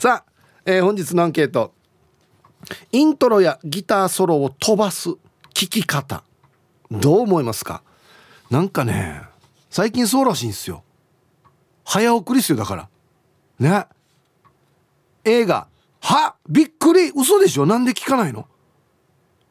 [0.00, 0.32] さあ、
[0.64, 1.74] えー本日のアンケート。
[2.90, 5.10] イントロやギターソロを飛ばす
[5.52, 6.24] 聞き方。
[6.90, 7.82] どう思いますか？
[8.48, 9.20] なんかね
[9.68, 10.84] 最近そうらしいんですよ。
[11.84, 12.88] 早送りっすよだから。
[13.58, 13.84] ね。
[15.24, 15.66] 映画
[16.00, 16.34] 「は？
[16.48, 17.12] びっくり。
[17.14, 17.66] 嘘でしょ？
[17.66, 18.48] なんで聞かないの？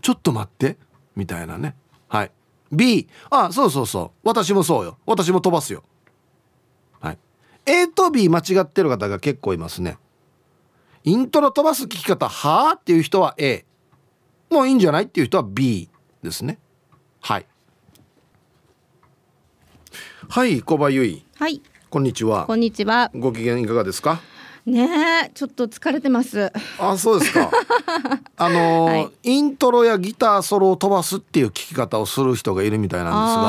[0.02, 0.77] ちょっと待って」
[1.16, 1.75] みたいなね。
[2.07, 2.31] はい。
[2.71, 4.27] B あそうそうそう。
[4.27, 4.97] 私もそうよ。
[5.05, 5.84] 私も飛ばすよ。
[7.00, 7.20] はい。
[7.68, 10.00] A と B 間違ってる方が結構いますね。
[11.04, 13.66] イントロ飛ばす聞き方はあっていう人は A
[14.49, 15.89] もういいんじゃないっていう人は B
[16.23, 16.58] ですね。
[17.22, 17.45] はい。
[20.27, 21.23] はい小葉由衣。
[21.38, 22.45] はい、こんにちは。
[22.45, 23.12] こんにちは。
[23.16, 24.20] ご機嫌いかがですか？
[24.66, 26.52] ねえ、ちょっと疲れてます。
[26.77, 27.50] あそうですか。
[28.38, 29.09] あのーはい。
[29.23, 33.41] イントロやギターソロを飛ばすっていう聞き方をする人がいるみたいなんですが、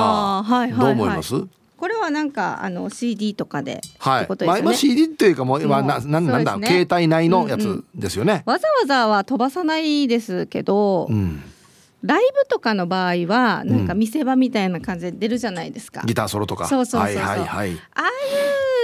[0.43, 0.81] はいはいはい。
[0.81, 1.35] どう思います？
[1.81, 4.19] これはなんかあの CD とかではい。
[4.19, 4.63] ってことですよね。
[4.63, 6.67] まあ今 CD っていうかもうもうななんだ、ね。
[6.67, 7.85] 携帯内のやつうんうん。
[7.95, 11.43] ですよね、わざわざは飛ばさないですけど、うん。
[12.03, 16.03] ライブとかの場合はなんか見せ場みたいな感じで出るじゃないですか。
[16.05, 16.67] ギターソロとか。
[16.67, 17.25] そうそうそうそう。
[17.25, 18.11] はいはいはい、ああい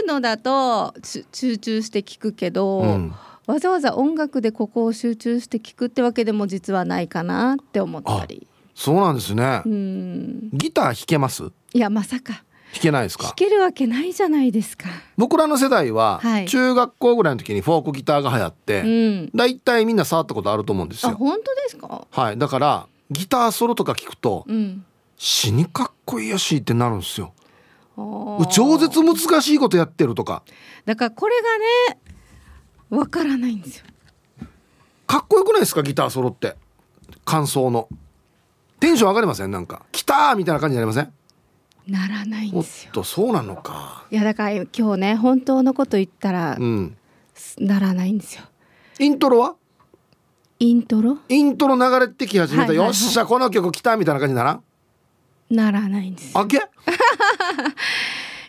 [0.05, 3.15] うのだとち集中して聞くけど、うん、
[3.47, 8.47] わざわざ音楽でここを集中して聞くってわけでも実はないかなって思ったり。
[8.75, 10.51] そうなんですね、うん。
[10.53, 11.43] ギター弾けます？
[11.43, 12.45] 弾いやまさか
[12.81, 13.25] けないですか？
[13.25, 14.89] 弾けるわけないじゃないですか。
[15.17, 16.47] 僕らの世代は、はい。
[16.47, 19.31] 中学校ぐらいの時にフォークギターが流行って、うん。
[19.35, 21.13] だいたいみんな触ったことあると思うんですよ。
[21.13, 22.07] あ本当ですか？
[22.11, 22.39] はい。
[22.39, 24.85] だからギターソロとか聞くと、うん。
[25.17, 27.33] 死にかっこいいやしってなるんですよ。
[28.51, 30.43] 超絶難しいことやってるとか。
[30.85, 32.01] だからこれがね
[32.91, 33.85] わからないんですよ。
[35.07, 35.83] かっこよくないですか？
[35.83, 36.57] ギターソロって。
[37.25, 37.89] 感想の。
[38.79, 39.51] テンション上がりません？
[39.51, 39.83] なんか。
[39.93, 41.13] 来たーみたいな感じになりません？
[41.87, 42.93] ならないんですよ。
[42.93, 44.05] とそうなのか。
[44.11, 46.97] いやだから今日ね本当のこと言ったらうん。
[47.59, 48.43] ならないんですよ。
[48.99, 49.57] イントロは？
[50.59, 51.19] イントロ？
[51.29, 52.87] イントロ流れてき始めた、はいはいはい。
[52.87, 54.63] よっしゃこの曲来たみたいな感じにならん？
[55.51, 56.33] ならないんです。
[56.33, 56.41] よ。
[56.41, 56.63] あけ？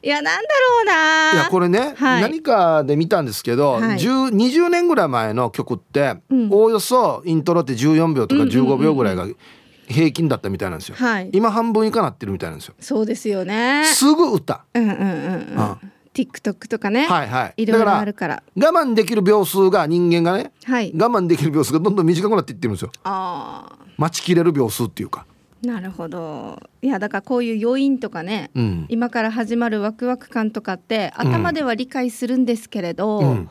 [0.03, 1.33] いやなんだろうな。
[1.33, 2.21] いやこれね、はい。
[2.21, 3.81] 何かで見たんですけど、はい。
[3.97, 6.49] 10 20年ぐらい前の曲って、うん。
[6.49, 9.27] おおよそイントロって14秒とかうんうんうんうん15秒ぐらいが
[9.87, 11.29] 平均だったみたいなんですよ、はい。
[11.31, 12.75] 今半分以下なってるみたいなんですよ。
[12.79, 13.83] そうですよね。
[13.85, 14.65] すぐ歌。
[14.73, 15.59] うんうんうんうん。
[15.59, 15.79] あ
[16.13, 17.63] TikTok とかね、はいはい。
[17.63, 18.43] いろいろあるから。
[18.55, 20.91] 我慢できる秒数が人間がねはい。
[20.95, 22.91] 我慢できる秒数がどんどん短くなっていってるんですよ。
[23.03, 25.25] ああ待ちきれる秒数っていうか。
[25.61, 26.59] なるほど。
[26.81, 33.49] いやだからこういう余韻とかね、うん、今から始まるワクワク感とかって頭では理解するんですけれど、うん、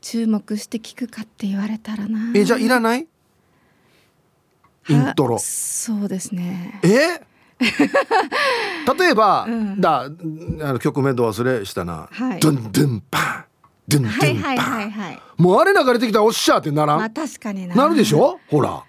[0.00, 2.32] 注目して聞くかって言われたらな。
[2.34, 3.06] えじゃあいらない？
[4.88, 5.34] イントロ。
[5.34, 6.80] はそうですね。
[6.82, 7.20] え？
[7.60, 9.80] 例えば、うん。
[9.80, 10.08] だあ
[10.72, 12.40] の曲名ど忘れしたな、はい。
[12.40, 13.44] ドンドンパン。
[13.86, 17.74] ドンドンパン、はいはいはいはいもうあれ流れてきたらおっしゃーってならん、まあ確かにな。
[17.74, 18.38] なるでしょ？
[18.48, 18.82] ほら。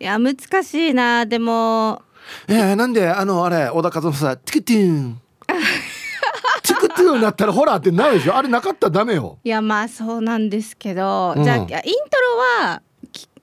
[0.00, 1.24] いや難しいな。
[1.26, 2.02] でも。
[2.48, 5.20] えー、なんであのあれ小田和正ティクティーン。
[6.62, 8.36] ティクティーンになったらホラーってなるでしょ？
[8.36, 9.38] あれなかったらダメよ。
[9.44, 11.44] いやまあそうなんですけど、うん。
[11.44, 11.80] じゃあイントロ
[12.66, 12.82] はき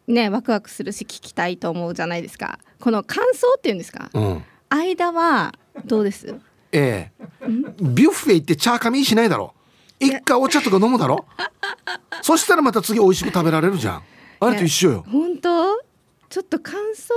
[0.09, 2.59] ねワクワクするし聞きたいと思うじゃないですか。
[2.81, 4.09] この感想っていうんですか？
[4.13, 4.43] うん。
[4.69, 5.53] 間は
[5.85, 6.35] どうです？
[6.71, 7.47] ええ。
[7.81, 9.53] ビュッフェ行ってチャーカミーしないだろ。
[9.99, 11.25] 一回お茶とか飲むだろ。
[12.21, 14.03] そしたらまた次美味しく食べられるじゃん。
[14.39, 15.05] あれと一緒よ。
[15.09, 15.81] 本当？
[16.29, 17.13] ちょっと感想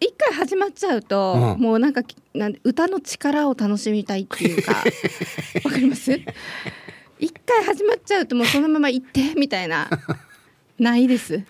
[0.00, 1.62] 一回始まっちゃうと、うん。
[1.62, 4.84] もうなんかきなん歌の力を楽しみたいっていうか。
[5.64, 6.12] わかります？
[7.18, 9.88] 一回始まっちゃうともうそのまま行ってみたいな。
[10.78, 11.44] ないです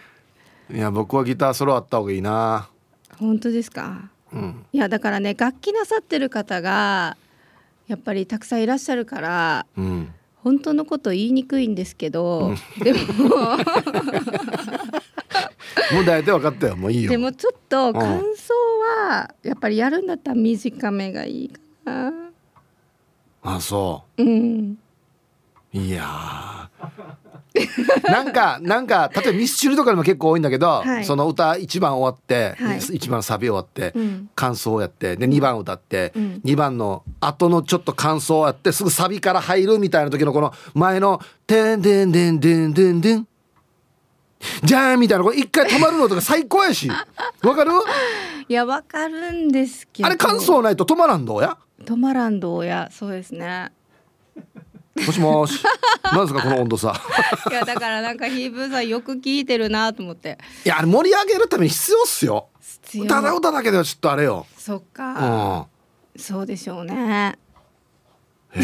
[0.70, 2.68] いや僕はギターソロあった方がいいな。
[3.18, 4.10] 本当ですか？
[4.32, 4.64] うん。
[4.72, 7.16] いやだからね楽器なさってる方が
[7.88, 10.12] やっぱりたくさんいらっしゃるからうん。
[10.42, 12.52] 本当のこと言いにくいんですけど、
[12.82, 12.98] でも
[15.92, 16.76] もう大体分かったよ。
[16.76, 17.10] もういいよ。
[17.10, 18.52] でもちょっと感想
[19.08, 22.12] はやっぱりやるんだったら短めがいいかな。
[23.44, 24.22] あそう。
[24.24, 24.78] ん。
[25.74, 26.90] ういやー
[28.10, 31.04] なんかなんか例えばミスチルとかでも結構多いんだけど、はい。
[31.04, 32.78] その歌1番終わって、はい。
[32.78, 34.30] 1番サビ終わって、うん。
[34.34, 36.40] 感想をやってで2番歌って、うん。
[36.44, 43.26] 2番の後のちょっと感想をやってすぐサビから入るみたいな時のこの前の「てんてんてんてんてんてん」
[44.64, 46.88] じゃーんみたいなこれ一回止まるのとか最高やし。
[47.42, 47.70] わかる？
[48.48, 50.06] いやわかるんですけど。
[50.06, 53.70] あれ感想ないと止まらんどうや止まらんどうやそうですね。
[55.06, 55.62] もしもし。
[56.12, 56.92] なんですかこの温度差。
[57.50, 60.38] いやだからなんかヒーブーさんよく聞いてるなと思って。
[60.64, 62.48] いや盛り上げるために必要っすよ。
[62.60, 63.06] 必要。
[63.06, 64.46] ただ歌だけではちょっとあれよ。
[64.58, 65.66] そっうか、ん。
[66.16, 67.38] そうでしょうね。
[68.54, 68.60] え？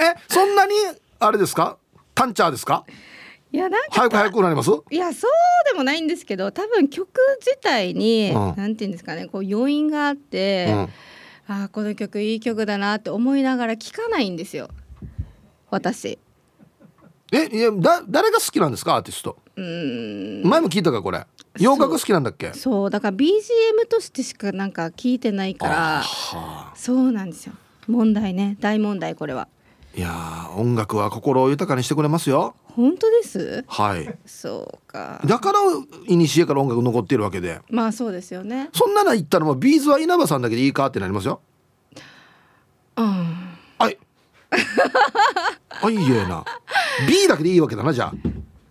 [0.00, 0.14] え
[1.20, 1.78] あれですか？
[2.14, 2.84] タンチャーですか？
[3.52, 4.70] いやなんか早く早くなります？
[4.90, 5.30] いやそう
[5.72, 7.08] でもないんですけど多分曲
[7.40, 8.56] 自体に、うん。
[8.56, 10.88] なんていうんですかねこう余韻があって、うん
[11.46, 14.68] あーこの曲いい曲だなって思いながら聴かないんですよ。
[15.70, 16.18] 私。
[17.32, 18.94] えいやだ誰が好きなんですか？
[18.96, 19.36] アーティスト。
[19.56, 20.48] うーん。
[20.48, 21.26] 前も聞いたかこれ。
[21.58, 22.52] 洋楽好きなんだっけ？
[22.54, 22.90] そう。
[22.90, 23.30] だから BGM
[23.88, 25.74] としてしかなんか聞いてないから。
[26.02, 26.72] はあ。
[26.76, 27.54] そうなんですよ。
[27.88, 28.56] 問題ね。
[28.60, 29.48] 大問題これは
[29.96, 32.56] いやー音楽は心を豊かにしてくれますよ。
[32.64, 33.64] 本当です？
[33.68, 34.12] はい。
[34.26, 35.20] そうか。
[35.24, 37.60] だから古から音楽残っているわけで。
[37.70, 38.70] まあそうですよね。
[38.72, 41.40] そんなの言ったらもうビーズは稲葉さんだけでいいかってなりますよ。
[42.96, 43.04] うん。
[43.78, 43.98] はい。
[45.80, 46.44] あいいえな。
[47.06, 48.12] B だけでいいわけだなじゃあ。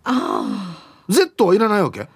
[0.03, 0.77] あ
[1.07, 2.01] Z はいらないわけ？
[2.01, 2.07] あ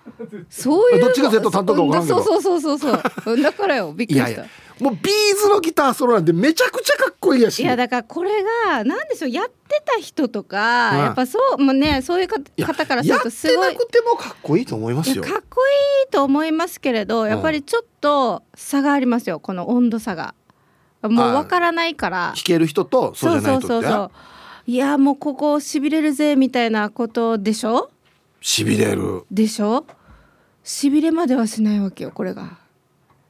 [0.49, 2.21] そういうどっちが Z 担当か分からんけど。
[2.21, 3.41] そうそうそうそうそう。
[3.41, 3.93] だからよ。
[3.93, 4.29] びっくりした。
[4.29, 7.65] いやいやもうビーズのギターソロなんてめちゃくちゃかっこいいやしい。
[7.65, 8.31] やだからこれ
[8.65, 10.97] がなんでしょうやってた人とか、うん。
[10.99, 15.23] やっぱそうもうねそういう方からするやってとすごないくてもかっこいいと思いますよ。
[15.23, 15.61] かっこ
[16.03, 20.35] いいと思いますけれどやっぱりちょっと差がありますよこの温度差が。
[21.01, 22.33] もうわからないから。
[22.35, 23.87] 弾ける人とそうじゃない人って？
[23.87, 24.11] う
[24.67, 27.89] いやもうここしびれるぜみたいなことでしょ？
[28.41, 29.23] しびれる。
[29.31, 29.85] でしょ？
[30.63, 32.59] しびれまではしないわけよこれが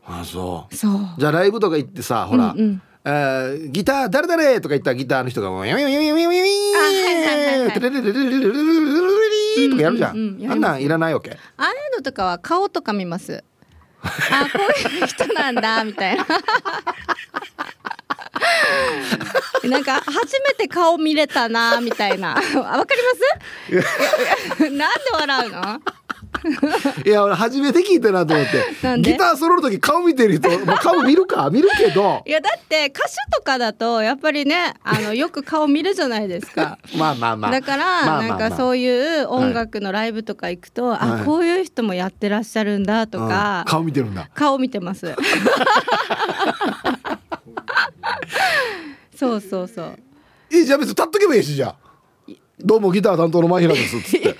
[0.08, 13.44] あそうそうじゃあライブとか行ってさほら、うんうんえーギター誰誰とか言ったらギターの人がもう「ヤミヤミヤミヤミヤミヤミあはいはいはいはいテレレレレレレレレレレとかやるじゃうんあんなんいらないわけああいうのとかは顔とか見ます。
[14.32, 16.26] あ、こういう人なんだみたいな。
[19.64, 22.38] なんか初めて顔見れたなみたいな。
[22.38, 23.82] あわかりま
[24.62, 24.70] す？
[24.70, 25.82] なんで笑うの？
[27.06, 29.02] いや俺初めて聞いたなと思って。
[29.02, 31.50] ギターソロの時顔見てる人、まあ、顔見るか？
[31.50, 32.24] 見るけど。
[32.26, 36.78] いやだって歌手とかだとやっぱりねあのよく顔見るじゃないですか。
[36.98, 37.52] まあまあまあ。
[37.52, 38.40] だから、まあまあまあ。
[38.40, 41.00] なんかそういう音楽のライブとか行くと、はい。
[41.02, 43.72] あこういう人もやってらっしゃるんだとか、うん。
[43.72, 44.30] 顔見てるんだ。
[44.34, 45.14] 顔見てます。
[49.16, 50.00] そうそうそう。
[50.52, 51.76] いいじゃあ別に立っとけばいいしじゃあ。
[52.60, 54.36] どうもギター担当のマヒラですっつって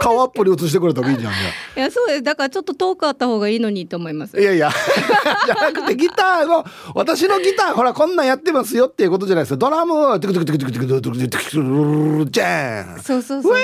[0.00, 1.36] 顔アップに映してくれたらいいじゃんい
[1.76, 2.22] やそうです。
[2.22, 4.36] だからちょっと遠くあった方がいいのにと思います。
[4.36, 4.70] あいやいや。
[5.46, 6.64] じゃなくてギターの
[6.94, 13.54] 私のギターほらこんなんやってますよっていうことじゃないですかドラムはテクテクテクテクテクテクテそうそうそう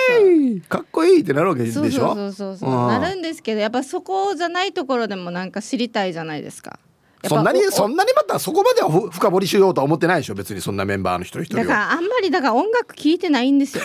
[0.69, 6.79] かっこいいってなるわけでしょそうそうそうそうなるんですけどやっぱそこじゃないところでもなんか知りたいじゃないですか
[7.27, 13.85] そんなにおそんなにまたそこまではふ深掘りしようとは思ってないでしょ別にそんなメンバーの一人一人はだからあんまりだから音楽聴いてないんですよ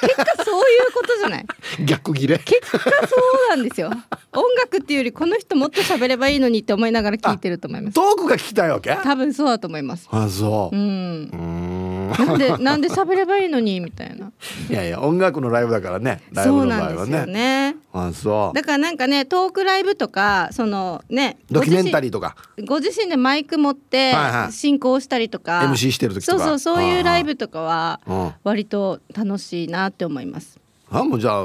[0.00, 1.46] 結果そういうことじゃない？
[1.84, 2.38] 逆ギレ？
[2.38, 3.90] 結果そうなんですよ。
[4.34, 7.94] 音楽っていうよりこの人もっと喋ればいいのにって思いながら聞いてると思います。
[7.94, 8.96] トークが聞きたいわけ？
[9.02, 10.08] 多分そうだと思います。
[10.10, 10.76] あそう。
[10.76, 11.30] う、ん。
[11.32, 14.32] うーんなんでなんで喋ればいいのにみたいな。
[14.70, 17.32] いやいや音楽のライブだからねライそうブの場合はなんですよね。
[17.32, 18.56] ねあそう。
[18.56, 22.36] だからなんかねトークライブとかそのねドキュメンタリリーとか。
[22.56, 24.52] ーご自身でマイク持ってはいはい。
[24.52, 26.38] 進行したりとか、MC してる時とか。
[26.38, 30.58] そうそうそういうライブとかはうん割と楽しいなって思います。
[30.90, 31.44] あもうじゃあ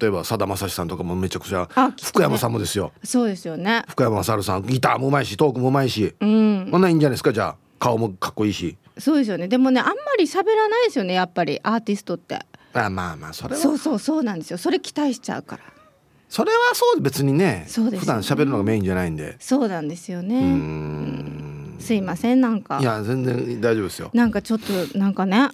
[0.00, 1.94] 例えばさだまさしさんとかもめちゃくちゃね。
[2.00, 2.92] 福山さんもですよ。
[3.02, 3.82] そうですよね。
[3.88, 6.14] 福山雅治さんギターもうまいしトークもうまいし。
[6.20, 6.68] うん。
[6.70, 7.56] こんなんいいんじゃないですかじゃあ。
[7.80, 9.48] 顔もかっこいいしそうですよね。
[9.48, 12.38] でもねあんまり喋らないですよねやっぱりアーティストって。
[12.72, 13.60] あまあまあそれは。
[13.60, 14.58] そうそうそうなんですよ。
[14.58, 15.62] それ期待しちゃうから。
[16.28, 18.22] それはそう別にねそうですよね。
[18.22, 19.36] 普段喋るのがメインじゃないんで。
[19.38, 20.40] そうなんですよね。
[20.52, 21.76] ん。
[21.78, 22.78] すいませんなんか。
[22.80, 24.10] いや全然大丈夫ですよ。
[24.12, 25.50] なんかちょっとなんかね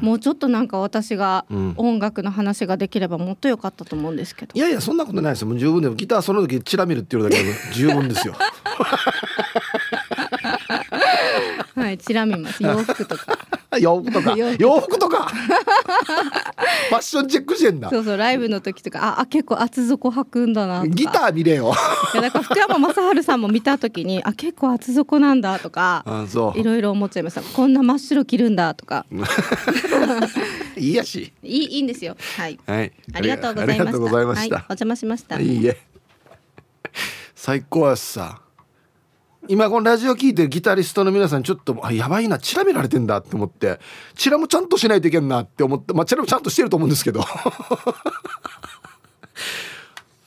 [0.00, 1.74] もうちょっとなんか私がうん。
[1.76, 4.52] 音楽の話ができればもっと良かったと思うんですけど。
[4.54, 5.48] いやいやそんなことないですよ。
[5.48, 8.34] もう十分でもギターその時チラ見るっていうだけで十分ですよ
[11.94, 12.62] はいチラ見ます。
[12.62, 13.38] 洋服とか。
[13.78, 14.36] 洋服とか。
[14.58, 15.28] 洋服とか。
[16.88, 17.90] ファッションチェックしてんだ。
[17.90, 19.04] そうそうライブの時とか。
[19.04, 21.72] ああ結構厚底履くんだなギター見れよ。
[22.12, 26.58] いやだから福山雅治さんも見た時にあ結構厚底なんだとかあそう。
[26.58, 29.06] いろいろ思っちゃいましたこんな真っ白着るんだとか。
[30.76, 31.32] いいやし。
[31.42, 32.16] いいいいんですよ。
[32.36, 32.58] はい。
[32.66, 32.92] はい。
[33.12, 33.78] ありがとうござい
[34.26, 34.56] ました。
[34.56, 35.76] はい、お邪魔しました、いいえ。
[37.34, 38.43] 最高やしさ
[39.48, 43.78] 今このラジオ聞いてるギタリストの皆さんちょっとあやばいなチラ見られてんだって思って
[44.14, 47.22] チラもちゃんとしないといけんなって思ってまあチラもちゃんとしてると思うんですけど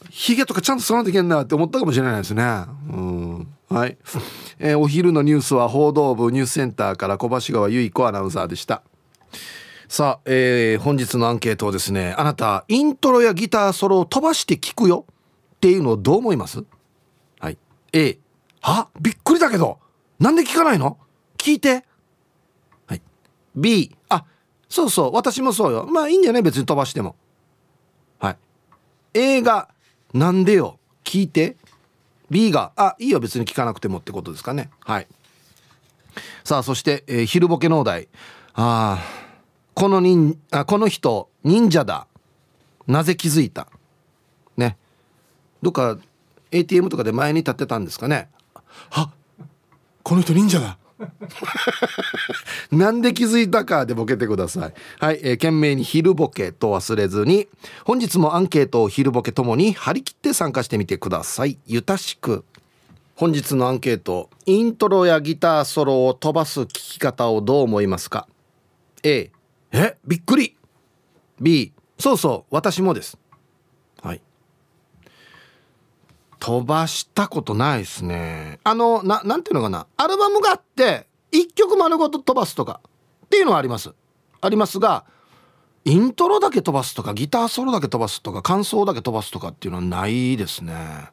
[0.10, 2.44] ヒゲとかちゃんと備えていけんなって思ったかもしれないですね。
[2.44, 2.46] う
[2.96, 3.48] ん。
[3.70, 3.98] はい、
[4.60, 8.82] えーお昼のニュースは報道部ニュースセンターから小橋川由衣子アナウンサーでした。
[9.88, 15.06] さあ、えー本日のアンケートをですねあなたイントロやギターソロを飛ばして聞くよ
[15.56, 16.64] っていうのをどう思います？
[17.40, 17.58] はい。
[17.94, 18.18] A
[18.72, 19.80] はびっくりだけど。
[20.20, 20.98] なんで聞かないの？
[21.38, 21.86] 聞いて。
[22.88, 23.02] はい。
[23.56, 24.26] B あ
[24.68, 25.12] そうそう。
[25.14, 25.86] 私もそうよ。
[25.86, 26.42] まあいいんじゃない？
[26.42, 27.16] 別に飛ばしても。
[28.20, 28.38] はい。
[29.14, 29.70] A が
[30.14, 30.80] 「なんでよ？
[31.04, 31.56] 聞いて」
[32.30, 33.20] B が「あいいよ。
[33.20, 34.70] 別に聞かなくても」ってことですかね。
[34.82, 35.08] はい。
[36.44, 38.10] さあそして、えー、昼ボケ農大
[38.56, 39.00] あ
[39.76, 42.08] この人あこの人忍者だ。
[42.88, 43.70] なぜ気づいた？
[44.58, 44.78] ね。
[45.62, 45.98] どっか
[46.52, 48.30] ATM とかで前に立ってたんですかね。
[48.92, 49.12] あ
[50.04, 50.78] この人忍者だ
[52.72, 54.74] なんで気づいたかでボケてください。
[55.00, 57.48] はい、えー、懸命に昼ボケと忘れずに、
[57.86, 61.58] 本日もアンケートを昼ボケともに張り切って参加してみてください。
[61.68, 62.44] ゆたしく。
[63.16, 68.28] 本日のアンケート、イントロやギターソロを飛ばす聞き方をどう思いますか
[69.02, 69.32] ?A、
[69.72, 70.56] え、びっくり
[71.42, 73.18] !B、そうそう、私もです。
[74.04, 74.22] はい。
[76.40, 78.60] 飛ばしたことないですね。
[78.64, 79.88] あのななんていうのかな。
[79.98, 82.82] アルバムがあって1曲丸ごと飛ばすとか
[83.26, 83.94] っていうのはあります。
[84.40, 85.06] ありますが
[85.84, 91.10] イントロだけ飛ばすとかギターソロだけ飛ばすとか感想だけ飛ばすとかっていうのはないですね。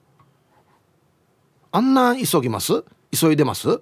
[1.73, 2.85] あんな急ぎます？
[3.11, 3.81] 急いでます？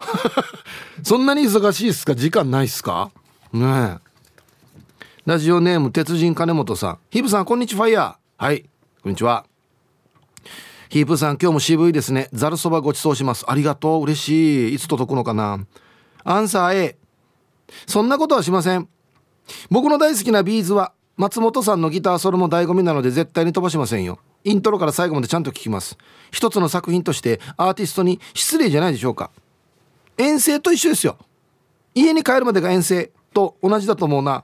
[1.02, 2.14] そんなに忙しいっすか？
[2.14, 3.10] 時間ないっすか？
[3.52, 4.10] ねえ。
[5.26, 6.98] ラジオネーム鉄人金本さん。
[7.10, 8.44] ヒブさんこんにちはファイヤー。
[8.44, 8.68] はい
[9.02, 9.49] こんにちは。
[10.90, 12.28] ヒープさん今日も渋いですね。
[12.32, 13.44] ざるそばごちそうします。
[13.48, 14.02] ありがとう。
[14.02, 14.74] 嬉しい。
[14.74, 15.64] いつ届くのかな。
[16.24, 16.98] アンサー A
[17.86, 18.88] そんなことはしません。
[19.70, 24.18] 僕の大好きなビーズは松本さんのギターソロも醍醐味なので絶対に飛ばしませんよ。
[24.42, 25.96] イントロから最後までちゃんと聴きます。
[26.32, 29.30] 一つの作品としてアーティストに失礼じゃないでしょうか。
[30.18, 31.18] 遠征と一緒ですよ。
[31.94, 34.42] 家に帰るまでが遠征と同じだと思うな。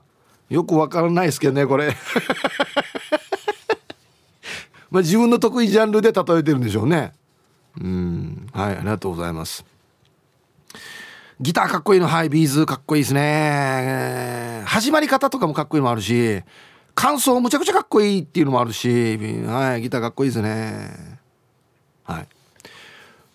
[0.49, 1.93] よくわからないですけどねこれ。
[4.89, 7.13] まあ、自分の得意ジャンルで例えてるんでしょうね。
[7.79, 8.47] うん。
[8.53, 9.65] はいありがとうございます。
[11.39, 12.07] ギターかっこいいの。
[12.07, 12.65] はいビーズ。
[12.65, 14.63] かっこいいですね。
[14.65, 16.41] 始まり方とかもかっこいいのもあるし
[16.95, 21.19] 感想むちゃくちゃかっこいいっていうのもあるしはいギターかっこいいですね。
[22.03, 22.27] はい。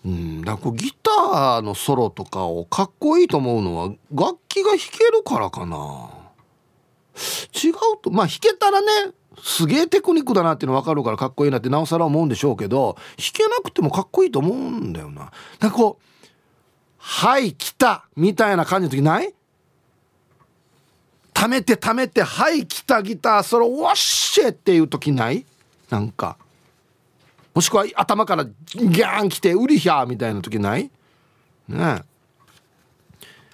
[0.05, 0.41] うん。
[0.41, 6.09] だからギターのソロとかをかっこいいと思うのは楽器が弾けるからかな。
[7.63, 8.87] 違うとまあ弾けたらね
[9.41, 15.31] すげえテクニックだなっていうの分かるからかっこいいなってなおさら思うんでしょうけど弾けなくてもかっこいいと思うんだよな。
[15.59, 16.05] なんかこう
[16.99, 19.33] 「はい来た」みたいな感じの時ない？
[21.33, 25.45] 溜めて溜めて「はい来たギターそれウォッシェ」っていう時ない？
[25.89, 26.37] なんか。
[27.53, 30.89] もしくは頭からギャーン来て「ウリヒャー」みたいな時ない？
[31.67, 32.01] ねえ。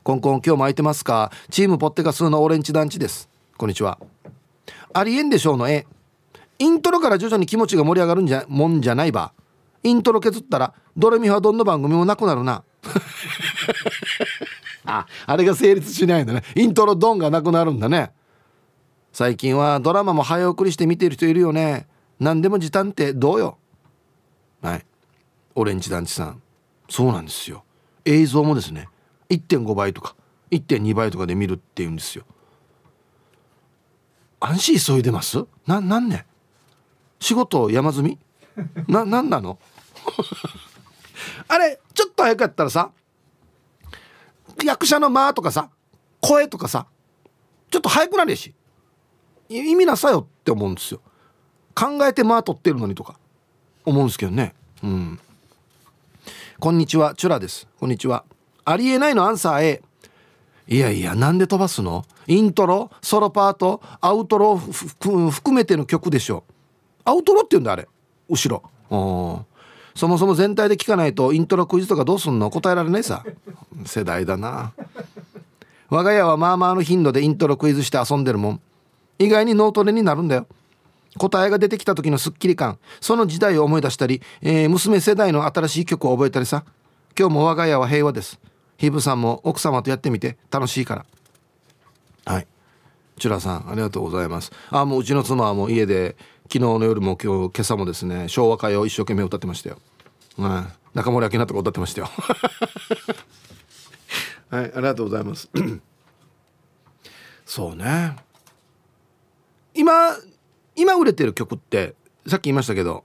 [0.03, 1.31] コンコン今日も空いてますか？
[1.50, 3.29] チームポッテガスのオレンジ団地です。
[3.57, 4.00] こんにちは。
[4.93, 5.69] ありえんでしょうの。
[5.69, 5.86] 絵
[6.60, 9.34] イントロから徐々に気持ちが盛り上がるんじゃもんじゃないば。
[9.84, 12.63] イントロ削ったらドレミファドンの番組もなくなるな。
[14.86, 16.43] ああれが成立しないんだね。
[16.55, 18.12] イントロドンがなくなるんだね。
[19.13, 21.88] 最近はドラマも早送りして見てる人いるよね。
[22.19, 23.58] 何でも時短ってどうよ。
[24.62, 24.86] はい。
[25.55, 26.41] オレンジ団地さん。
[26.89, 27.63] そうなんですよ。
[28.05, 28.89] 映像もですね。
[29.29, 30.15] 1.5倍とか
[30.51, 32.25] 1.2倍とかで見るっていうんですよ。
[34.39, 35.46] 安心急いでます？
[35.67, 36.25] な何年
[37.19, 38.17] 仕事山積み？
[38.88, 39.60] な何なの？
[41.48, 42.91] あれちょっと早くやったらさ
[44.63, 45.69] 役者の間とかさ
[46.22, 46.88] 声とかさ
[47.69, 48.53] ちょっと早くなるし。
[49.51, 51.01] 意味なさよって思うんですよ。
[51.74, 53.17] 考えて間取ってるのにとか
[53.84, 54.53] 思うんですけどね。
[54.84, 55.19] うん。
[56.60, 57.67] こんにちはチュラです。
[57.79, 58.25] こんにちは。
[58.63, 59.81] ありえないのアンサー A
[60.71, 62.05] いやいやなんで飛ばすの？
[62.27, 62.91] イントロ？
[63.01, 63.81] ソロパート？
[64.01, 64.55] アウトロ？
[64.55, 66.43] 含めての曲でしょ。
[67.03, 67.88] アウトロって言うんだあれ。
[68.29, 68.61] 後ろ。
[69.95, 72.51] そもそも全体で聞かないとイントロクイズとかどうすんの？
[72.51, 73.25] 答えられないさ。
[73.83, 74.73] 世代だな。
[75.89, 78.61] 我が家はまあまあの頻度でイントロクイズして遊んでるもん。
[79.17, 80.45] 意外に脳トレになるんだよ。
[81.17, 82.77] 答えが出てきた時のスッキリ感。
[83.01, 86.63] その時代を思い出したり、えー、娘世代の新しい曲を覚えたりさ。
[87.17, 88.39] 今日も我が家は平和です。
[88.79, 91.05] ヒブさんも奥様とやってみて楽しいから。
[92.33, 92.48] はい。
[93.19, 94.53] チュラさんありがとうございます。
[94.69, 99.79] あもううちの妻はもう家で昨日の夜も今日今朝もですね昭和歌謡を一生懸命歌ってましたよ、
[100.38, 102.09] はい、中森明菜とか歌ってましたよ。
[104.50, 105.50] はいありがとうございます。
[107.45, 108.15] そうね。
[109.74, 110.15] 今
[110.77, 111.95] 今売れてる曲って
[112.27, 113.03] さっき言いましたけど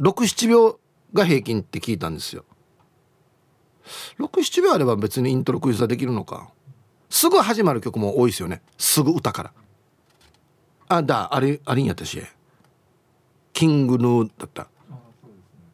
[0.00, 0.80] 67秒
[1.12, 2.44] が平均って聞いたんですよ
[4.18, 6.50] 67秒あれば別にイントロクイズはできるのか。
[7.10, 8.62] すぐ始まる曲も多いですよね。
[8.78, 9.52] すぐ歌から。
[10.88, 12.20] あだあれあれんやったし。
[13.52, 14.66] キングヌーだった。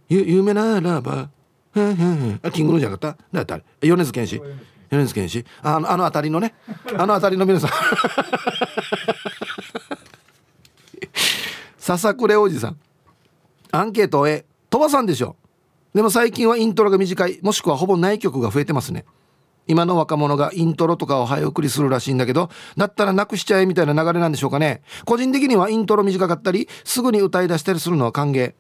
[0.09, 1.31] ゆ夢ならば。
[1.75, 3.25] あキングヌーじゃなかった。
[3.33, 4.41] だった米津玄師。
[4.91, 5.45] 米津玄師。
[5.63, 6.55] あのあの辺りのね。
[6.97, 7.71] あの辺りの皆さん。
[11.79, 12.77] 笹倉おじさん。
[13.73, 14.45] アンケートへ。
[14.69, 15.37] 飛ばさんでしょ
[15.95, 17.41] でも最近はイントロが短い。
[17.43, 19.05] もしくはほぼない曲が増えてますね。
[19.67, 24.83] 今の若者がイントロとかを早送りするらしいんだけどだったらなくしちゃえみたいな流れなんでしょうかね。
[25.05, 28.55] 個人的にはイントロ短かったりすぐに歌い出したりするのは歓迎。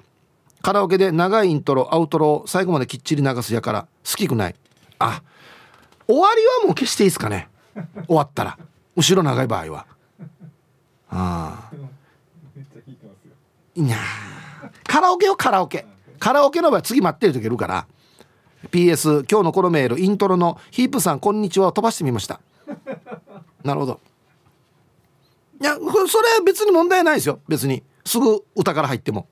[0.62, 4.54] カラオケで長いイントロアウトロを最後まできっちり流すやから好きくない。
[4.98, 5.22] あ
[6.06, 7.48] 終わりはもう消していいですかね。
[8.06, 8.58] 終わったら。
[8.96, 9.86] 後ろ長い場合は。
[11.08, 11.74] ああ。
[13.74, 13.96] いや
[14.84, 15.86] カラオケよカラオケ。
[16.20, 17.86] カラオケの場合次待ってる時いるから
[18.70, 22.40] PS 今日のこのメールイントロのヒープさんこんにちは飛ばしてみました。
[23.64, 24.00] なるほど。
[25.60, 27.40] いやそれは別に問題ないですよ。
[27.48, 27.82] 別に。
[28.04, 29.28] すぐ歌から入っても。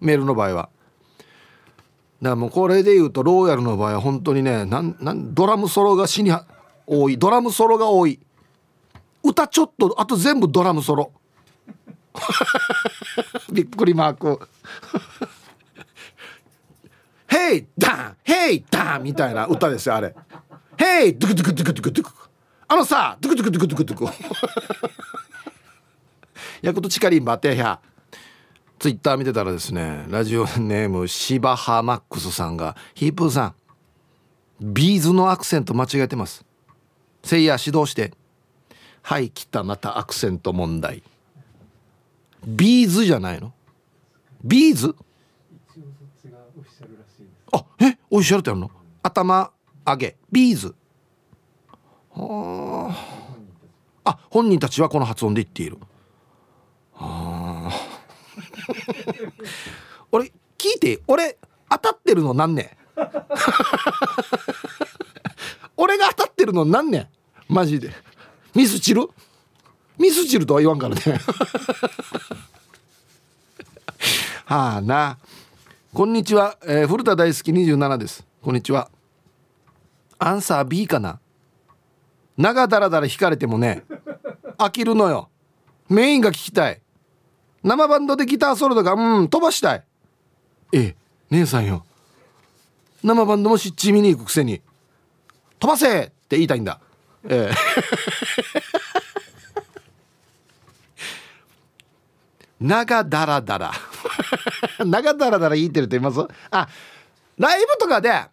[0.00, 0.68] メールの場合は。
[2.20, 6.32] だからもうこれで言うとローヤルの場合は本当にねなんなんドラムソロが死に
[6.88, 7.18] 多い。
[7.18, 8.18] ドラムソロが多い。
[9.22, 11.12] 歌ちょっとあと全部ドラムソロ。
[13.52, 14.40] びっくりマーク。
[17.30, 20.14] ヘイダンヘイダンみたいな歌ですよあれ。
[20.76, 22.12] ヘイドゥクドゥクドゥクドゥクドゥク。
[22.66, 24.14] あのさドゥクドゥクドゥクドゥクドゥク。
[26.62, 27.78] ヤクトチカリンバテヒャ
[28.80, 33.54] ツイッター見てたらですねラジオネームシバハマックスさんがヒープーさん
[34.60, 36.44] ビーズのアクセント間違えてます。
[37.22, 38.12] せいや指導して。
[39.02, 41.02] はい来たまたアクセント問題。
[42.46, 43.52] ビーズじゃないの？
[44.44, 44.94] ビーズ？
[47.52, 48.70] あえオフィシャルってやるの？
[49.02, 49.50] 頭
[49.84, 50.16] 上げ。
[50.30, 50.74] ビーズ。
[52.10, 52.94] は
[54.04, 54.12] あ。
[54.12, 55.78] あ本人たちはこの発音で言っている。
[56.94, 57.72] はあ。
[60.12, 61.38] 俺聞いて俺
[61.68, 62.70] 当たってるの何年？
[65.76, 67.08] 俺が当たってるの何年？
[67.48, 67.90] マジで。
[68.54, 69.08] ミスチル？
[69.98, 71.02] ミスチルとは言わんからね。
[74.44, 75.18] はあな。
[75.92, 78.24] こんにちは、えー、古田大好き27です。
[78.42, 78.92] こんにちは。
[80.20, 81.18] アンサー B かな？
[82.38, 83.82] 長だらだら弾かれてもね
[84.56, 85.28] 飽きるのよ。
[85.88, 86.80] メインが聞きたい。
[87.64, 89.84] 生バンドでギターソロとかうん飛ばしたい。
[90.72, 90.96] ええ
[91.30, 91.84] 姉さんよ。
[93.02, 94.62] 生バンドもしっち見に行くくせに
[95.58, 96.78] 飛ばせって言いたいんだ。
[97.28, 97.54] ええ
[102.60, 103.72] 長だらだら。
[104.84, 106.20] 長だらだら言ってるって言います？
[106.50, 106.68] あ
[107.38, 108.30] ライブとかであ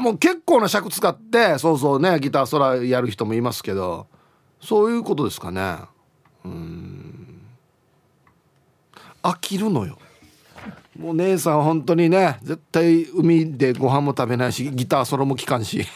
[0.00, 4.06] もう結構な尺使ってそうそうねギターソラやる人もいますけど
[4.60, 5.78] そういうことですかね。
[6.44, 7.42] うん。
[9.22, 9.98] 飽きるのよ。
[10.96, 15.84] もう姉さん本当にね絶対海でご飯も食べないしギターソロも聴かんし。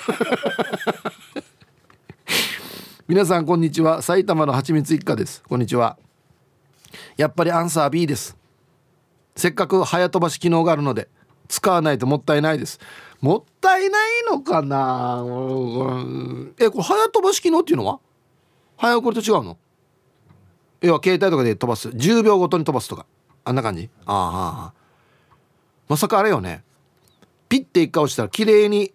[3.07, 4.03] 皆さんこんにちは。
[4.03, 5.43] 埼玉のはちみつ一家です。
[5.49, 5.99] こんにちは。
[7.16, 8.37] やっぱりアンサー B です。
[9.37, 11.09] せっかく早飛ばし機能があるので
[11.48, 12.78] 使わないともったいないです。
[13.20, 15.22] もったいないのかな？
[16.59, 18.00] えこれ早飛ばし機能っていうのは？
[18.76, 19.57] 早送りと違うの？
[20.81, 21.88] 要は携帯とかで飛ばす。
[21.88, 23.07] 10秒ごとに飛ばすとか。
[23.44, 23.88] あんな感じ？
[24.07, 24.83] ああ
[25.88, 26.64] まさかあれよね。
[27.48, 28.92] ピッて一回押したら綺麗に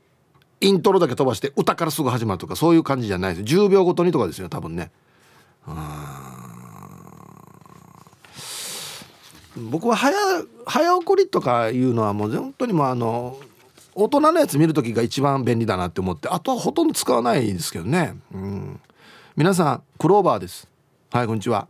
[0.59, 3.55] イントロだけ飛ばして歌からすぐ始まるとかそういう感じじゃないです。
[3.55, 4.91] 10秒ごとにとかですよ多分ね。
[5.67, 5.75] うん
[9.71, 10.15] 僕は早
[10.65, 13.37] 早送りとかいうのはもう本当にもうあの
[13.95, 18.79] 大人のやつ見る時が一番便利だなって思ってあとはほとんど使わないですけどね、うん、
[19.35, 20.67] 皆さんクローバーです。
[21.11, 21.67] はいこんにちは。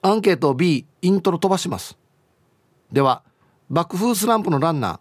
[0.00, 1.96] アンケート B イントロ飛ばします。
[2.92, 3.22] では
[3.68, 5.00] 爆風スランプのランナー。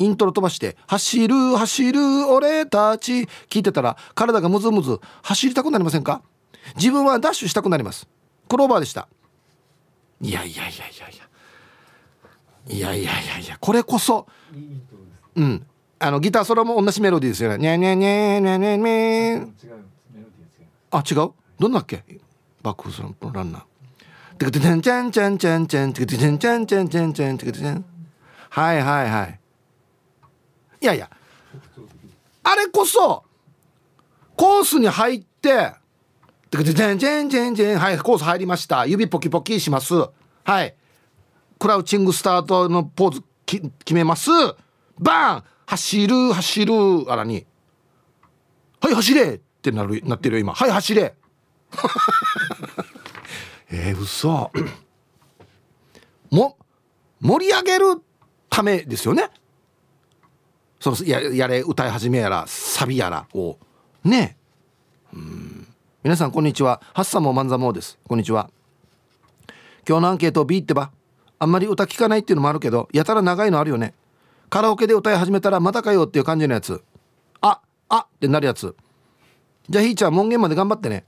[0.00, 5.00] イントロ飛ばして「走る走る俺たち」聞いてたら体がムズムズ。
[5.22, 6.20] 走りたくなりませんか？
[6.76, 8.08] 自分はダッシュしたくなります。
[8.48, 9.08] クローバーでした。
[10.24, 11.28] いやいやいやいや。
[12.66, 13.38] いやいやいやいや。
[13.40, 14.26] いやこれこそ
[15.36, 15.66] うん。
[15.98, 17.58] あのギターそれも同じメロディーですよね。
[17.58, 19.46] にゃにゃにゃにゃにゃにゃ
[20.90, 21.32] あ違う？
[21.58, 22.04] どんなっけ？
[22.62, 23.64] バックスのランナー。
[24.38, 27.84] てかてんちゃんちゃんちゃんちゃんてかてんちゃんちゃんちゃんちゃんてかてん
[28.50, 29.40] はいはいはい
[30.80, 31.10] いやいや
[32.42, 33.24] あれこそ
[34.36, 35.72] コースに入って
[36.54, 39.92] てかてんちゃんちゃんちゃんはいコース入りました指ポキポキします
[40.44, 40.74] はい
[41.58, 44.30] クラウチングスタートのポーズき決めます
[45.00, 46.74] バーン走る走る
[47.08, 47.44] あらに
[48.80, 51.14] はい走れってなるなってるよ今はい走れ
[53.72, 54.52] えー、嘘
[56.30, 56.56] も
[57.20, 58.00] 盛り上げる
[58.48, 59.28] ためですよね
[60.78, 63.58] そのややれ歌い始めやらサビやらを
[64.04, 64.36] ね
[65.12, 65.63] うん
[66.04, 66.82] 皆さんこんにちは。
[66.92, 67.98] ハッサモマンザモです。
[68.06, 68.50] こんにちは。
[69.88, 70.90] 今日のアンケート B ってば
[71.38, 73.94] あんまり歌聞かないっていうのもあるけどやたら長いのあるよね。
[74.50, 76.82] カラオケで歌い始めたらまたかよっていう感じのやつ。
[77.40, 78.76] ああってなるやつ。
[79.70, 81.06] じゃあひーちゃん門限まで頑張ってね。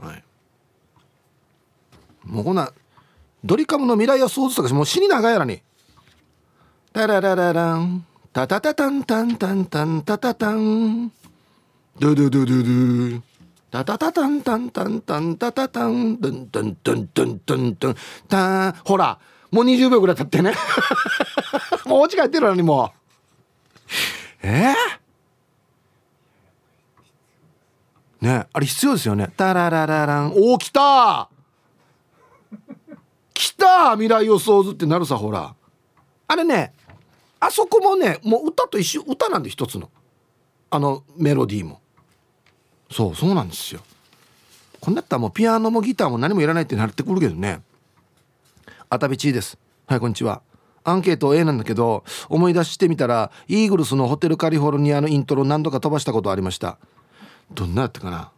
[0.00, 0.24] はい。
[2.24, 2.72] もうこんな
[3.44, 5.62] ドリカムの未来予想図とかしもう死に長いやらに。
[6.92, 8.04] タララララン。
[8.32, 11.12] タタタタンタンタンタンタタタン。
[12.00, 13.22] ドゥドゥドゥドゥドゥ。
[13.72, 15.36] タタタタンタンタンタン。
[15.36, 17.96] タタタンドンドンドンドンドンドン。
[18.28, 18.72] タン。
[18.84, 19.18] ほら
[19.50, 20.52] もう20秒ぐらい経ってね。
[21.86, 24.46] もうお家帰ってるのにもう。
[24.46, 29.32] えー、ねあれ必要ですよね。
[29.36, 30.34] タララララン。
[30.36, 31.28] おお来た
[33.34, 35.52] 来た未来予想図ってなるさほら。
[36.28, 36.72] あれね
[37.40, 39.90] あそこもねもう歌と一緒歌なんで一つの。
[40.70, 41.80] あのメロディーも。
[42.90, 43.80] そうそうなんですよ。
[44.80, 47.60] こんなったらもうピアノもギターも何もいらないってなってくるけどね。
[48.88, 49.58] あたびちです。
[49.86, 50.42] はいこんにちは。
[50.84, 56.78] アンケート A なんだけど思い出してみたらイーグルスのホテルカリフォルニアのイントロ何度か飛ばしたことありました。
[57.52, 58.32] どんなやったかな？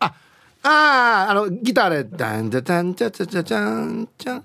[0.00, 0.14] あ
[0.62, 4.44] ああのギターで「ダンダンチャチャチャチャンチャン」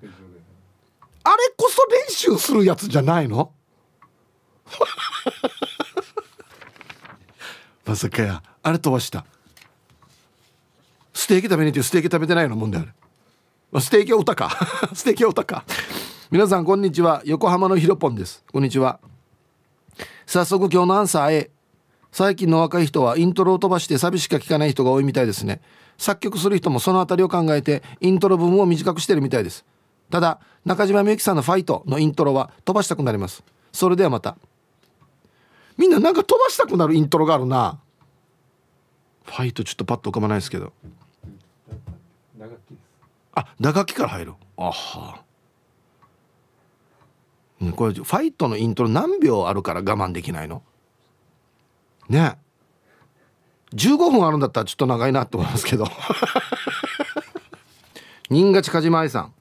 [1.26, 3.52] あれこそ練習するやつじゃないの？
[7.86, 9.26] まさかやあれ飛ばした。
[11.13, 14.50] ステーキ食べに行ってステーキ食べてないのもんであるステーキは歌か。
[14.93, 15.63] ステーキは歌 か。
[16.32, 17.22] 皆さんこんにちは。
[17.26, 18.43] 横浜のひろぽんです。
[18.52, 19.00] こんにちは。
[20.26, 21.52] 早速今日のアンサー A
[22.12, 25.62] 最近の若い人はイントロを飛ばしてサビしか聴かない人が多いみたいですね。
[25.98, 29.65] 作曲する人もその辺りを考えてイントロ部分を短くしてるみたいです。
[30.10, 33.43] ただ中島みゆきさんの「ファイト」のイントロは飛ばしたくなります。
[33.72, 34.38] それではまた。
[35.78, 37.80] みんななんか飛ばしたくなるイントロがあるな。
[39.26, 40.74] ファイトちょっとパッと浮かばないですけど。
[43.36, 44.34] あ打楽器から入る。
[44.58, 45.24] あは。
[47.76, 50.62] これファイトのイントロ何秒あるから我慢できないの？
[52.10, 52.38] ね。
[53.74, 55.86] 15分あるんだったらちょっと長いなって思いますけど。
[58.30, 59.34] 新勝梶間愛さん。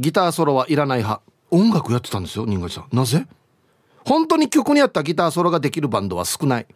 [0.00, 1.22] ギターソロはいらない派。
[1.50, 2.96] 音楽やってたんですよ新勝さん。
[2.96, 3.26] なぜ？
[4.08, 6.66] 本当に曲に合ったギターソロができるバンドは少ない。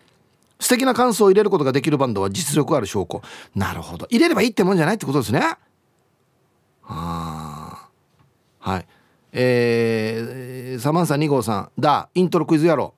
[0.60, 3.22] 素敵な感想を入れることができるバンドは実力ある証拠。
[3.54, 4.06] なるほど。
[4.10, 5.40] 入れればいいってもんじゃないってことですね。
[6.84, 7.88] あ
[8.58, 8.86] はい。
[9.32, 11.70] えー、サマンサ2号さん。
[11.80, 12.10] だ。
[12.14, 12.92] イントロクイズやろ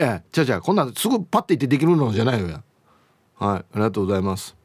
[0.00, 0.02] う。
[0.02, 2.64] い やじゃじゃこんなんすぐパッて言ってできるのじゃないよや。
[3.38, 3.58] はい。
[3.58, 4.56] ありがとうございます。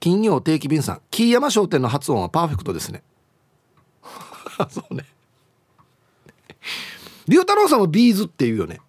[0.00, 1.00] 金曜定期便さん。
[1.12, 3.04] 木山商店の発音はパーフェクトですね。
[4.70, 5.04] そうね。
[7.28, 8.80] 龍太郎さんも B'z って言うよね。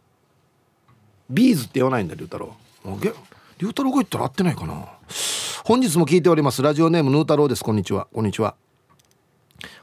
[1.29, 2.55] B'z って言わないんだ龍太郎。
[3.59, 4.85] 龍太郎が言ったら合ってないかな。
[5.63, 6.61] 本日も聞いております。
[6.61, 7.63] ラジオネームヌー太郎です。
[7.63, 8.07] こんにちは。
[8.13, 8.55] こんにちは。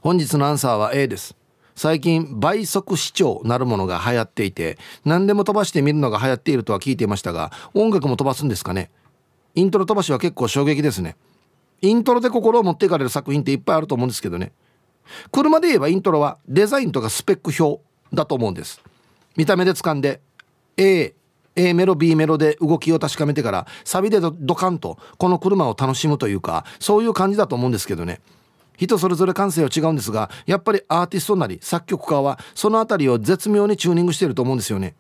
[0.01, 1.37] 本日のアンサーは A です。
[1.77, 8.91] 最近倍速視聴なるものが流行っていて何でも飛ばして見るのが流行っているとは聞いていましたが音楽も飛ばすんですかね。
[9.55, 11.17] イントロ飛ばしは結構衝撃ですね。
[11.81, 14.53] イントロで心を持っていかれる作品っていっぱいあると思うんですけどね。
[15.31, 18.81] 車で言えばイントロはデザインとかスペック表だと思うんです。
[19.37, 20.21] 見た目で掴んで
[20.77, 21.15] A
[21.57, 28.21] A メロ B メロで動きを確かめてからサビでドカンとこの車を楽しむというかそういう感じだと思うんですけどね。
[28.77, 34.95] 人それぞれ感性は違うんですがやっぱりアーティストなり作曲家はその辺りを絶妙にチューニングしてると思うんですよね。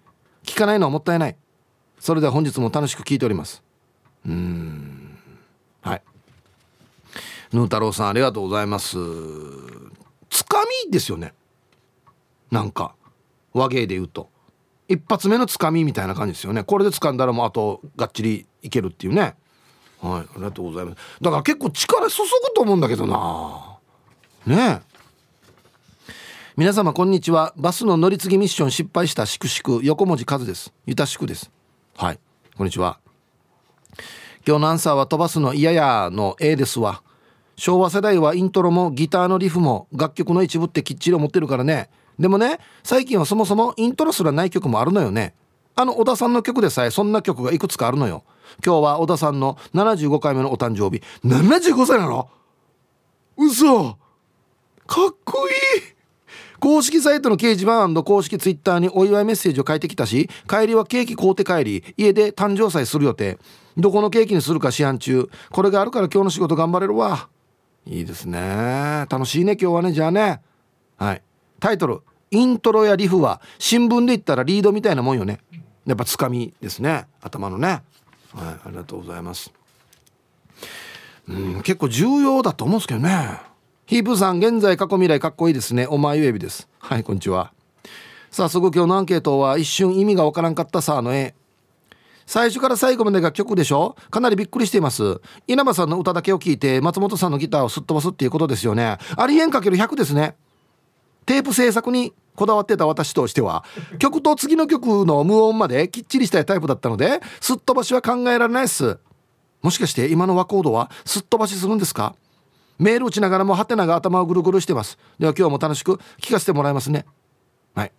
[0.44, 1.36] 聞かないのはもったいない。
[2.00, 3.62] それでは本日も楽しく聞いております。
[4.26, 5.16] うん。
[5.80, 6.02] はい。
[7.52, 8.96] ヌー太郎さんありがとうございます。
[10.30, 11.34] つかみですよね。
[12.50, 12.94] なんか
[13.52, 14.30] 和芸で言うと。
[14.88, 16.64] 一発目のつかみみたいな感じですよね。
[16.64, 19.34] これで掴んだらもうあとがっちりいけるっていうね。
[20.00, 20.96] はいありがとうございます。
[21.20, 23.78] だから結構力注ぐと思うんだけどな。
[24.46, 24.80] ね
[26.56, 27.52] 皆様こんにちは。
[27.56, 29.80] バスの乗り継ぎミッション失敗したしくしく。
[29.82, 30.72] 横文字数です。
[30.86, 31.50] ゆたしくです。
[31.96, 32.18] はい
[32.56, 32.98] こんにちは。
[34.46, 37.02] 今日のアンサーは飛ばすの嫌やの A ですわ。
[37.58, 41.90] 昭和世代はイントロもギターのリフも楽曲の一部ってきっちり思ってるからね。
[42.16, 45.34] でもね最近はそもそもイントロすらない曲もあるのよね。
[45.74, 48.22] あの小田さんの曲でさえそんな曲がいくつかあるのよ。
[48.64, 51.02] 今日は小田さんの75回目のお誕生日。
[51.24, 52.30] 75歳なの？
[53.36, 53.96] 嘘！
[54.86, 55.54] かっこいい！
[56.60, 63.36] 公式サイトの掲示板公式ツイッターにお祝いメッセージを書いてきたし帰りはケーキ買うて帰り家で誕生祭する予定。
[63.76, 65.28] どこのケーキにするか試案中。
[65.50, 67.28] これがあるから今日の仕事頑張れるわ。
[67.88, 69.06] いいですね。
[69.08, 69.92] 楽しいね今日はね。
[69.92, 70.42] じゃあね。
[70.98, 71.22] はい。
[71.58, 72.02] タイトル。
[72.30, 75.40] イントロやリフは新聞で言ったらリードみたいなもんよね。
[75.86, 77.06] やっぱつかみですね。
[77.22, 77.68] 頭のね。
[77.68, 77.80] はい。
[78.34, 79.50] ありがとうございます。
[81.28, 83.40] うん結構重要だと思うんですけどね。
[83.86, 85.86] ヒープさん現在過去未来かっこいいですね。
[85.86, 86.68] お前ゆえびです。
[86.78, 87.54] はいこんにちは。
[88.30, 91.34] 早速今日のアンケートは一瞬意味がわからんかったさあの絵。
[92.28, 93.96] 最初から最後までが曲でしょ？
[94.10, 95.22] かなりびっくりしています。
[95.46, 98.98] 稲葉さんの歌だけを聞いて松本さんのギターをすっ飛ばすっていうことですよね。
[99.16, 100.36] ありえんかける100ですね。
[101.24, 103.64] テープ制作にこだわってた私としては。
[103.98, 108.98] 曲と次の曲の無音まできっちりしたいタイプだったのですっ飛ばしは考えられないっす。
[109.62, 112.14] もしかして今の和コードはすっ飛ばしするんですか？
[112.78, 114.98] メール打ちながらもハテナが頭をぐるぐるしてます。
[115.18, 117.06] では今日も楽しく聞かせてもらいますね。
[117.74, 117.92] はい。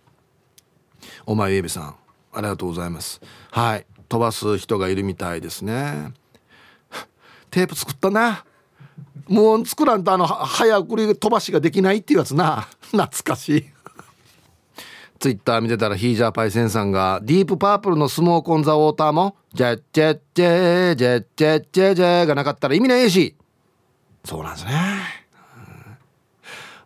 [1.26, 1.96] お前エビさん。
[2.32, 3.88] ありがとうございますはい。
[4.10, 6.14] 飛ばす人がいるみたいですね。
[7.52, 8.44] テープ作ったな。
[9.28, 12.68] もう作らんとあの早送り飛ばしができないっていうやつな。
[12.92, 13.70] 懐かしい。
[15.20, 23.36] ツイッター見てたらヒージャーパイセンさんがディープパープルのスモークオンザウォーターもジェッジェッジェジェッジェッジェジェがなかったら意味ないし
[24.24, 24.72] そうなんですね、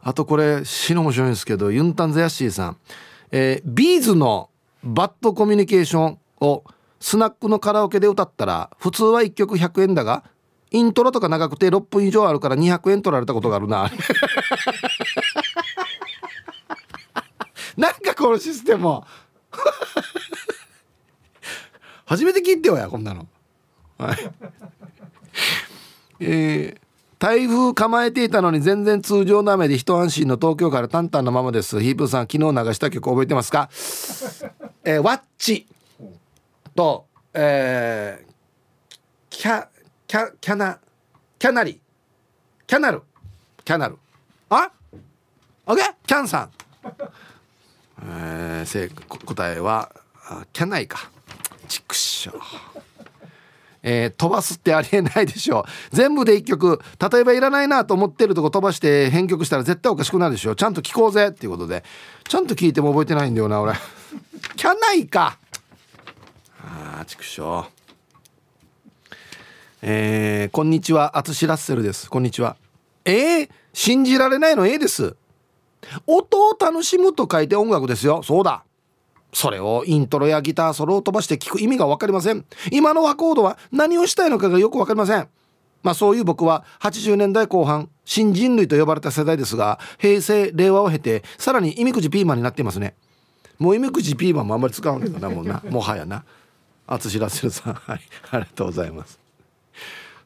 [0.02, 2.78] あとこれ死の面白いんですけどユンタンザヤッシーさん、
[3.32, 4.50] えー、ビーズの
[4.84, 6.64] バッドコミュニケーションを
[7.04, 10.24] スナックのカラオケで歌ったら普通は1曲100円だが
[10.72, 13.92] イントロとか長くて6分以上あるから200円取られたことがあるな。
[17.76, 19.02] なんかこのシステム。
[22.08, 23.28] 初めて聞いてよやこんなの。
[23.98, 24.18] はい。
[26.22, 26.82] えー、
[27.20, 31.82] 台風構えていたのに全然通常の雨で一安心の東京からタンタンのままです。
[31.82, 33.70] ヒープさん昨日流した曲覚えてますか？
[34.86, 35.68] えー、ワッチ。
[36.76, 38.34] と、えー、
[39.30, 39.68] キャ
[40.08, 40.80] キャキャナ
[41.40, 41.80] キャナリ。
[42.66, 43.02] キャナル。
[43.64, 43.98] キャナル。
[44.50, 44.72] あ
[45.66, 45.94] オッケー。
[46.08, 46.52] キャンさん。
[48.06, 49.92] えー、正答えは
[50.52, 51.10] キャナイか。
[51.68, 52.40] チクショ
[53.86, 55.96] えー、飛ばすってありえないでしょう。
[55.96, 56.80] 全部で1曲
[57.12, 61.84] 例えばいらないなと思ってるとこ飛ばして編曲したら絶対おかしくなるでしょちゃんと聞こうぜっていうことで。
[62.28, 63.74] ちゃんと聞いても覚えてないんだよな俺。
[64.56, 65.38] キャナイか。
[66.66, 67.68] あー畜生
[69.82, 72.10] えー、こんにちはアツシラッセルです。
[72.10, 72.56] こんにちは。
[73.04, 75.18] えー、信じられないのええです。
[76.08, 78.24] 音を楽しむと書いて音楽ですよ。
[78.24, 78.64] そうだ。
[79.34, 82.46] それをイントロやギターソロを飛ばして聞く意味が分かりません。
[82.72, 85.28] 今の和コードは何をしたいのかがよく分かりません。
[85.82, 92.96] まあそういう僕は80年代後半新人類と呼ばれた世代ですが平成令和を経てさらに意味くじピーマンになっていますね。
[93.60, 95.62] もう意味くじピーマンもあんまり使わんけどなもうな。
[95.70, 96.24] もはやな。
[96.88, 97.74] 淳らせるさん。
[97.74, 98.02] はい。
[98.32, 99.20] ありがとうございます。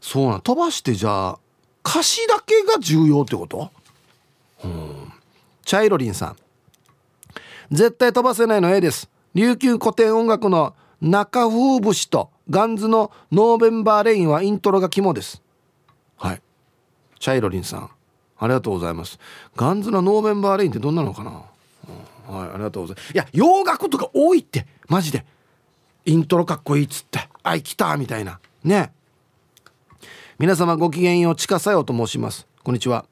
[0.01, 0.41] そうなん。
[0.41, 1.39] 飛ばしてじゃあ
[1.85, 3.71] 歌詞だけが重要ってこと？
[4.63, 5.13] うん。
[5.63, 6.35] チャイロリンさん。
[7.71, 9.09] 絶対飛ばせないの A です。
[9.35, 15.41] 琉球古典音楽の中風節とガンズの November Rain はイントロが肝です。
[16.17, 16.41] はい。
[17.19, 17.89] チャイロリンさん。
[18.39, 19.19] ありがとうございます。
[19.55, 21.43] ガンズの November Rain ってどんなのかな、
[22.29, 22.49] うん、はい。
[22.49, 23.13] ありがとうございます。
[23.13, 24.65] いや洋楽とか多いって。
[24.87, 25.25] マジで。
[26.07, 28.39] イントロかっこいいっつって「あい来た」みたいな。
[28.63, 28.93] ね。
[30.39, 32.47] 皆様ごきげんようちかさよと申します。
[32.63, 33.05] こんにちは。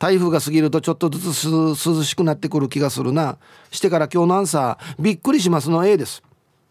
[0.00, 3.38] 台風が過ぎるとちょっとずつ涼しくなってくる気がするな。
[3.70, 6.24] してから今日のアンサーびっくりしますの A です。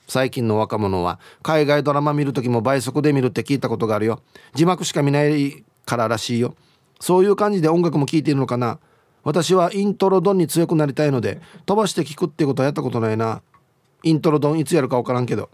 [0.09, 4.19] 最近の若者は海外ドラマ見る時も倍速で見るって聞いたことがあるよ。
[4.53, 6.53] 字幕しか見ないかららしいよ。
[6.99, 8.79] そういう感じで音楽も聴いているのかな。
[9.23, 13.41] 私はイントロドンに強くなりたいので飛ばして聞くってことはやったことないな。
[14.03, 15.49] イントロドンいつやるか分からんけど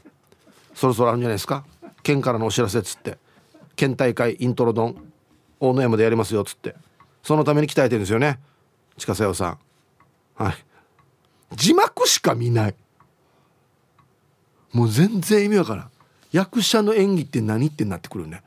[0.73, 1.65] そろそろあるんじゃないですか？
[2.03, 3.17] 県からのお知らせっつって。
[3.75, 5.12] 県大会イントロドン
[5.60, 6.75] 大野山でやりますよっつって。
[7.23, 8.39] そのために鍛えてるんですよね。
[8.97, 9.57] 近瀬さん。
[10.36, 10.55] はい。
[11.55, 12.75] 字幕しか見ない。
[14.71, 15.91] もう全然意味わからん。
[16.31, 18.43] 役者の演技って何ってなってくるね。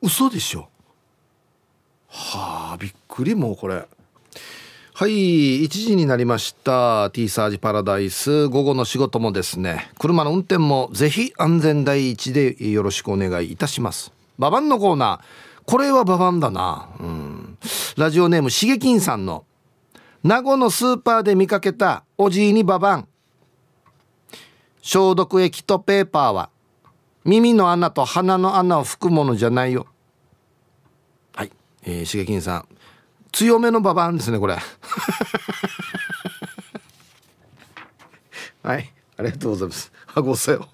[0.00, 0.68] 嘘でしょ。
[2.08, 3.86] はあびっくりもうこれ。
[4.96, 16.88] はい1時になりました T サージパラダイス午後の仕事もですね車の運転もぜひ安全第一でよろしくお願いいたしますババンのコーナーこれはババンだな。
[17.00, 17.58] うん。
[17.96, 19.44] ラジオネームしげきんさんの
[20.22, 23.08] 名護のスーパーで見かけたおじいにババン。
[24.82, 26.50] 消毒液とペーパーは
[27.24, 29.86] 耳の穴と鼻の穴を拭くものじゃないよ。
[31.34, 31.50] はい。
[31.84, 32.68] えー、しげきんさん。
[33.34, 34.56] 強めのババンですね、これ。
[38.62, 38.92] はい。
[39.16, 39.92] ありがとうございます。
[40.06, 40.68] はごせよ。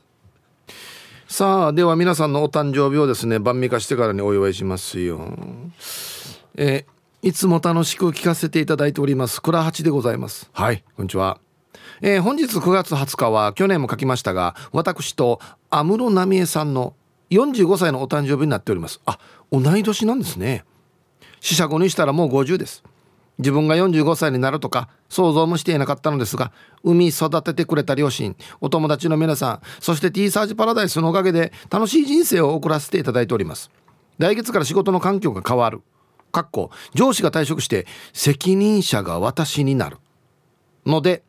[1.26, 5.38] さあでは皆さんのお誕生日をですね晩味化してからにお祝いしますよ
[6.56, 11.38] えー、いつも楽しく聞かせていただいております倉八でございますはいこんにちは
[12.02, 15.38] えー、本日9月20日は去年も書きましたが私と
[15.70, 16.94] 安室奈美恵さんの
[17.30, 19.20] 45歳のお誕生日になっておりますあ
[19.52, 20.64] 同い年なんですね
[21.40, 22.82] 四捨五入したらもう50です。
[23.40, 26.52] 自分が45歳になるとか想像もしていなかったのですが
[26.84, 33.70] 産み育ててくれた両親お友達の皆さんそして T サージパラダイスのおかげで楽しい人生を送らせていただいております。
[34.18, 35.80] 来月から仕事の環境が変わる。
[36.30, 39.96] かっこ上司が退職して責任者が私になる。
[40.84, 41.22] ので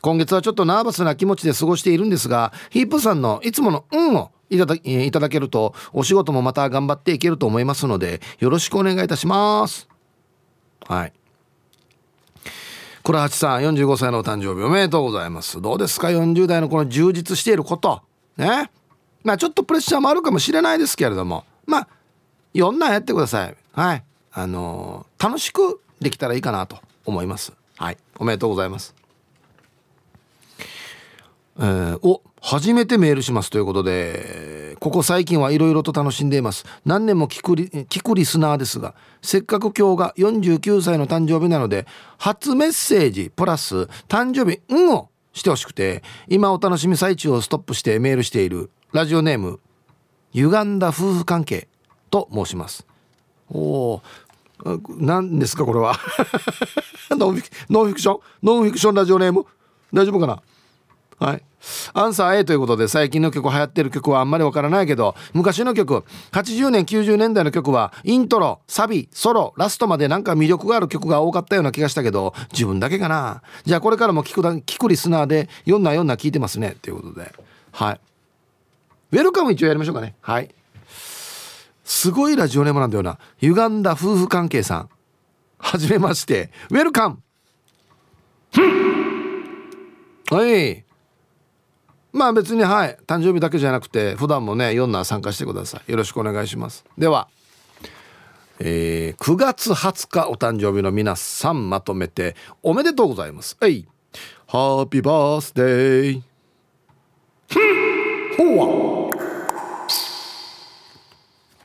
[0.00, 9.88] 今月はちょっとナーバスな気持ちで過ごしているんですがヒープさんのいつもの「運をいただえいただけるとお仕事もまた頑張っていけると思いますのでよろしくお願いいたします。
[10.86, 11.12] はい。
[13.02, 15.60] 倉八さん45歳のお誕生日おめでとうございます。
[15.60, 18.02] どうですか？40代のこの充実していること。
[18.36, 18.70] ね？
[19.24, 21.44] まあちょっとプレッシャーもあるかもしれないですけれども。
[21.66, 21.88] まあ
[22.54, 23.56] いんなやってください。
[23.72, 24.04] はい。
[24.32, 27.52] あのー、楽しくできたらいいかなと思います。
[27.76, 27.98] はい。
[28.18, 28.94] おめでとうございます。
[31.58, 36.64] えー、お初めてメールしますということでここ最近はいろいろと楽しんでいます。
[36.84, 41.86] 何年も聞くリ聞くリスナーですがせっかく今日が49歳の誕生日なので
[42.18, 49.60] 初メッセージプラス誕生日「うん」をしてほしくて今お楽しみ最中をストップしてメールしているラジオネーム
[50.32, 51.68] 歪んだ夫婦関係
[52.10, 52.84] と申します。
[53.50, 53.58] お
[53.94, 54.02] お
[54.98, 55.96] 何ですかこれは？
[57.14, 58.20] ノンフィクション？
[58.42, 59.44] ノンフィクションラジオネーム？
[59.92, 60.42] 大丈夫かな？
[61.22, 61.42] はい。
[61.94, 73.42] アンサー A ということで最近の曲流行ってる曲はあんまりわからないけど昔の曲80年90年代の曲はイントロサビソロラストまでなんか魅力がある曲が多かったような気がしたけど自分だけかな。
[73.64, 76.76] じゃあこれからも聞くだ聞くリスナーで読んだ読んだ聞いてますね。
[76.82, 77.32] ということで。
[77.70, 78.00] はい。
[79.12, 80.16] ウェルカム一応やりましょうかね。
[80.20, 80.52] はい。
[81.84, 83.18] すごいラジオネームなんだよな。
[83.40, 84.88] 歪んだ夫婦関係さん。
[85.58, 86.50] はじめまして。
[86.70, 87.18] ウェルカム。
[90.30, 90.84] はい。
[92.12, 92.96] まあ別にはい。
[93.06, 95.90] 誕生日だけじゃなくて普段もね4な参加してください。
[95.90, 96.84] よろしくお願いします。
[96.98, 97.28] では
[98.64, 103.56] えー、9月20日お誕生日の皆さんまとめておめでとうございます。
[103.60, 103.88] はい。
[104.46, 106.22] ハッピーバースデー
[108.36, 109.10] ほわ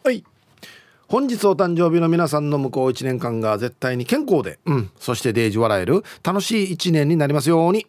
[0.04, 0.24] はい。
[1.08, 7.86] 本日お誕生日の皆さんの向こう1年間が絶対に健康で、うん、そしてデージ笑える楽しい1年になりますように。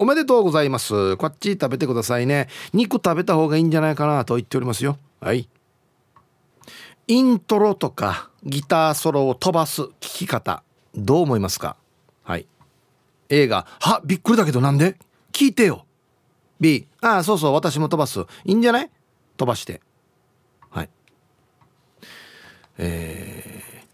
[0.00, 1.16] おめでとうございます。
[1.16, 2.48] こっち食べてくださいね。
[2.72, 4.96] 肉食べた方がいいんじゃないかなと言っておりますよ。
[5.20, 5.48] はい。
[7.08, 10.62] イントロとかギターソロを飛ばす聞き方
[10.94, 11.76] どう思いますか？
[12.22, 12.46] はい。
[13.28, 14.96] 映画はびっくりだけどなんで？
[15.32, 15.84] 聞いてよ。
[16.60, 18.20] B ああそうそう私も飛ばす。
[18.44, 18.90] いいんじゃない？
[19.36, 19.80] 飛ばして。
[20.70, 20.90] はい。
[22.78, 23.86] えー、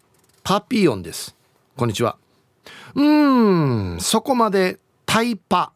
[0.43, 1.35] パピヨンです。
[1.79, 2.19] こんにちは。
[2.95, 5.73] うーんそこまでタイパ。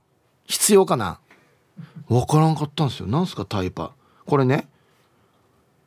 [0.49, 1.21] 必要かな？
[2.09, 3.07] 分からんかったんですよ。
[3.07, 3.93] なんすかタイパ。
[4.27, 4.67] これね。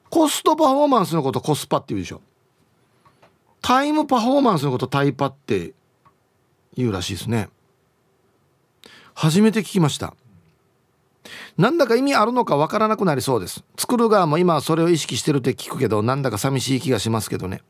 [0.10, 2.21] コストパフォーマンスのことコスパって言うでしょ。
[3.62, 5.74] タイムパフォーマンスのことタイパって
[6.76, 7.50] 言うらしいですね。
[9.13, 10.13] 初めて聞きました。
[11.58, 13.63] なんだか意味あるのかわからなくなりそうです。
[13.78, 17.62] 作る側も今はそれを意識してるって聞くけどなんだか寂しい気がしますけどね。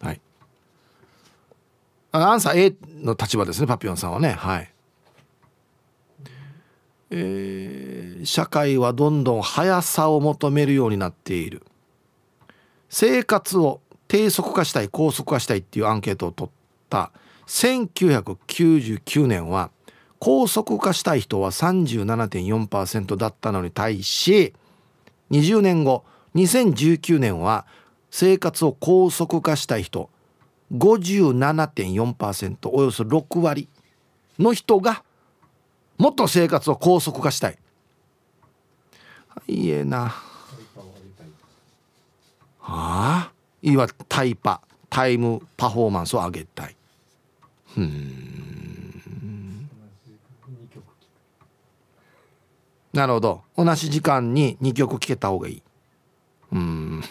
[0.00, 0.20] はい。
[2.12, 4.30] アンサー A の立場ですねパピヨンさんはね。
[4.30, 4.72] はい。
[7.10, 11.62] えー、社会はどんどん速さを求めるようになっている。
[12.90, 16.52] 生活を低速化したい高速化したいっていうアンケートを取っ
[16.88, 17.12] た。
[17.46, 19.70] 1999年は
[20.18, 24.52] 高速化したい人は37.4%だったのに対し
[25.30, 27.66] 20年後2019年は
[28.10, 30.10] 生活を高速化したい人
[30.72, 33.68] 57.4%およそ6割
[34.38, 35.02] の人が
[35.98, 37.58] もっと生活を高速化したい。
[39.46, 40.14] いえな。
[42.60, 43.32] はあ？
[43.62, 44.62] いわタイパ。
[44.90, 46.76] タイムパフォーマンスを上げたい。
[47.76, 49.68] うん。
[52.92, 53.42] なるほど。
[53.56, 55.62] 同じ時間に2曲聴けた方がいい。
[56.52, 57.02] うん。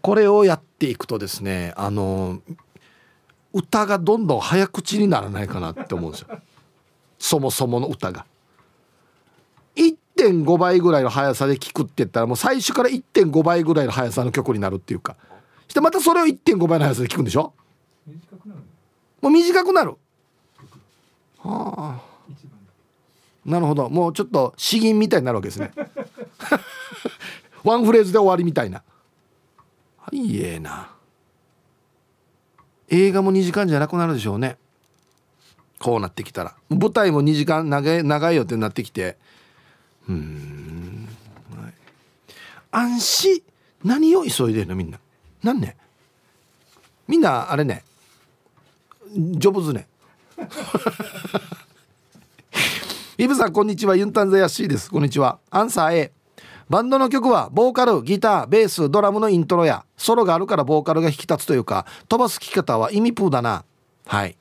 [0.00, 2.40] これをやっていくとですねあの
[3.54, 6.28] 歌がどんどん早口にならないかなって思うんですよ。
[7.18, 8.26] そもそもの歌が。
[9.76, 15.16] 1.5倍ぐらいの速さで聴くって言ったらもう最初から1.5倍ぐらいの速さの曲になるっていうか。
[15.68, 17.52] してまたそれを1.5倍の速さで聴くんでしょ？
[19.22, 19.94] もう短くなる。
[21.38, 22.00] はあ
[23.44, 23.88] なるほど。
[23.88, 25.70] もうちょっと詩吟みたいになるわけですね。
[27.62, 28.82] ワンフレーズで終わりみたいな。
[30.12, 30.93] いえな
[32.96, 34.56] 映画も2時間じゃなくなるでしょうね。
[35.80, 36.54] こうなってきたら。
[36.70, 39.16] 舞台も2時間長い長いよってなってきて。
[40.08, 41.08] うん、
[41.50, 41.72] はい、
[42.70, 43.42] 安心。
[43.82, 44.76] 何を急いでるの？
[44.76, 45.00] みんな。
[45.42, 45.76] なんね？
[47.08, 47.82] みんなあれね。
[49.12, 49.88] ジョブズね。
[53.18, 53.96] イブさんこんにちは。
[53.96, 54.88] ユンタンザヤッシーです。
[54.88, 55.40] こんにちは。
[55.50, 56.12] アンサー A
[56.68, 63.64] バンドの曲はボーカルギターベースドラムのイントロやソロがあるからボーカルが引き立つというか飛ばす聞き方は意味プーだな。
[64.06, 64.36] はい。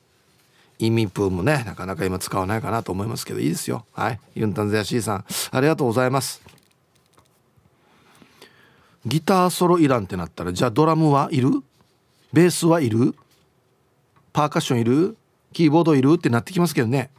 [0.80, 3.86] 意味プーもねなかなか今使わないかなと思いますけどいいですよ。
[3.93, 4.19] はい。
[4.36, 6.41] ユンタンザヤシーさんありがとうございます。
[9.05, 11.49] ギターソロいらんってなったらじゃあドラムはいる？
[12.32, 13.15] ベースはいる？
[14.32, 15.17] パーカッションいる？
[15.51, 16.13] キーボードいる？
[16.15, 17.11] ってなってきますけどね。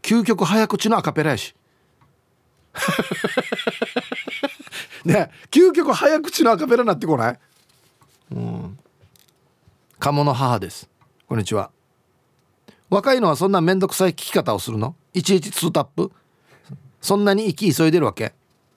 [0.00, 1.54] 究極早口のアカペラやし。
[5.08, 7.38] ね究極早口のアカペラになってこない？
[8.32, 8.78] うん。
[9.98, 10.88] 鴨の母です。
[11.26, 11.70] こんにちは。
[12.90, 14.94] 若いのはそんなめんどくさい聞き方をするの？
[15.14, 16.12] いちいち2タップ？
[17.00, 18.34] そんなに息急いでるわけ？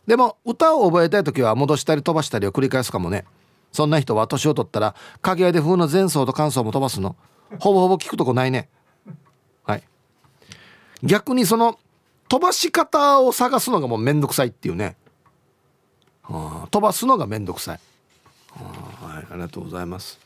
[0.08, 3.26] でも歌を覚えたい時は戻したり飛ばしたりを繰り返すかもね。
[3.74, 7.18] そんな人は年を取ったら影絵で風の前奏と感想も飛ばすの？
[7.60, 8.70] ほぼほぼ聞くとこないね。
[9.66, 9.84] はい。
[11.04, 11.78] 逆にその
[12.30, 14.96] 飛ばし方を探すのがもうめんどくさいっていうね、
[16.32, 17.80] あ、飛ばすのがめんどくさい、
[18.52, 20.20] はあ、はいありがとうございます。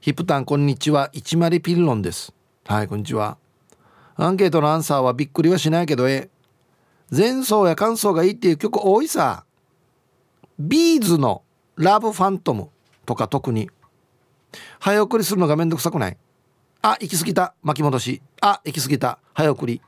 [0.00, 1.10] ヒップタンこんにちは。
[1.12, 2.32] 一マリピルロンです。
[2.66, 3.36] はいこんにちは。
[4.16, 6.28] アンケートのアンサーはびっくりはしないけどえ
[7.10, 9.44] 前奏や感想がいいっていう曲多いさ。
[10.58, 11.42] ビーズの
[11.76, 12.70] ラブファントム
[13.06, 13.70] とか特に。
[14.80, 16.16] 早送りするのがめんどくさくない。
[16.82, 17.54] あ行き過ぎた。
[17.62, 18.22] 巻き戻し。
[18.40, 19.18] あ行き過ぎた。
[19.34, 19.80] 早送り。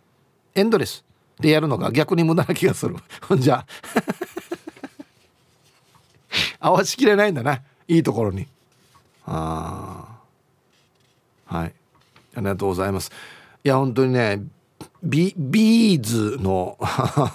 [0.55, 1.05] エンドレス。
[1.41, 2.97] でやるのが逆に無駄な気がする。
[3.23, 3.67] ほ んじゃ
[6.61, 7.63] 合わしきれないんだな。
[7.89, 8.47] いいところに。
[9.27, 10.21] あ
[11.49, 11.75] あはい。
[12.37, 13.11] ありがとうございます。
[13.65, 14.43] いや本当にね
[15.03, 16.79] ビビーズの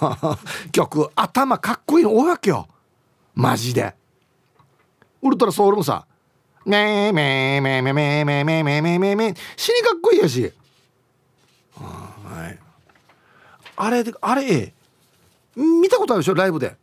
[0.72, 2.68] 曲頭かっこいいの多いわけよ。
[3.34, 3.94] マジで。
[5.22, 6.06] ウルトラソウルもさ
[6.64, 10.52] 「めめめめめめめめめめめ」死にかっこいいやし。
[11.74, 12.58] はい。
[13.76, 14.72] あれあれ
[15.54, 16.34] 見たことあるでしょ？
[16.34, 16.76] ライブで。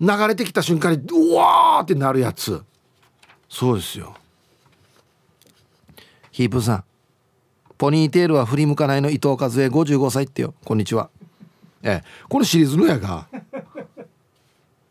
[0.00, 2.62] 流れてきた瞬間にうわーってなるやつ。
[3.48, 4.16] そうですよ。
[6.30, 6.84] ヒープさん。
[7.78, 10.54] ポニーテールは振り向かないの伊藤和恵55歳ってよ。
[10.64, 11.10] こんにちは。
[11.82, 12.08] ええ。
[12.28, 13.26] これシリーズのやが。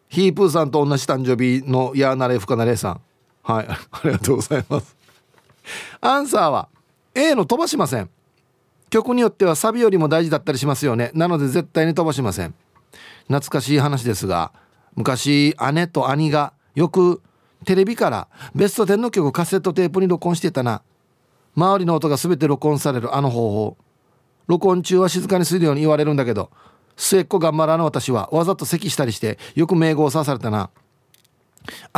[0.07, 3.01] ヒープーさんと同じ誕生日のやーなれふかなれさん。
[3.43, 3.67] はい。
[3.67, 4.95] ありがとうございます。
[5.99, 6.67] アンサーは
[7.15, 8.09] A の飛ばしません。
[8.91, 11.11] 曲によってはサビよりも大事だったりしますよね。
[11.15, 12.53] なので絶対に飛ばしません。
[13.23, 14.51] 懐かしい話ですが
[14.95, 17.21] 昔姉と兄がよく
[17.65, 20.83] テレビからベスト10の曲カセットテープに録音してたな。
[21.55, 23.77] 周りの音が全て録音されるあの方法。
[24.47, 26.51] 録音中は静かにするように言われるんだけど
[26.97, 30.69] 末っ子頑張らぬ私はわざと咳したりしてよく名号を刺されたな。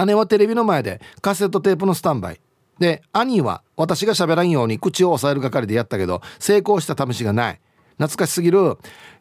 [0.05, 2.39] 姉はテレビの前でカセットテープのスタンバイ。
[2.79, 7.59] で兄は私が喋らんように口を押さえる係でやったけど成功した試しがない。
[7.97, 8.77] 懐かしすぎる。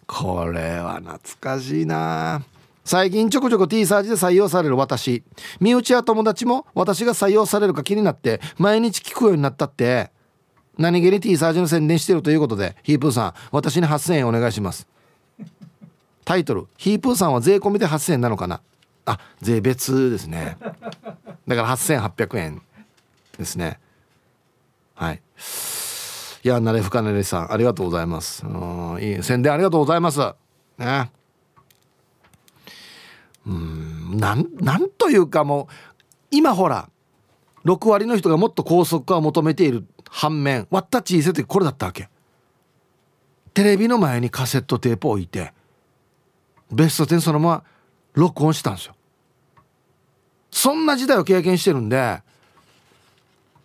[0.07, 2.43] これは懐かしいな。
[2.85, 4.77] 最近ちょこちょこ T サージで採用される。
[4.77, 5.23] 私。
[5.61, 10.11] 身内や友達も私が採用されるか気になって毎日聞くようになったって。
[10.79, 14.89] 何気に T サージの宣伝してるということでヒープーさん私に8000円お願いします。
[16.25, 18.61] タイトル「ヒープーさんは税込みで8000円なのかな?」
[19.05, 20.57] あ税別ですね。
[21.47, 22.63] だから8800円。
[23.39, 23.79] ですね。
[24.95, 25.23] はい。
[26.45, 28.45] いやなれふかなれさんありがとうございます。
[28.45, 30.21] うんいい宣伝ありがとうございます。
[30.79, 31.11] ね。
[33.47, 35.75] うんなんなんというかもう
[36.31, 36.89] 今ほら
[37.65, 42.09] 6割の人がもっと高速化を求めている反面割った小さい時これだったわけ。
[43.55, 45.53] テレビの前にカセットテープを置いて
[46.71, 47.65] ベスト10そのまま
[48.15, 48.95] 録音したんですよ。
[50.51, 52.23] そんな時代を経験してるんで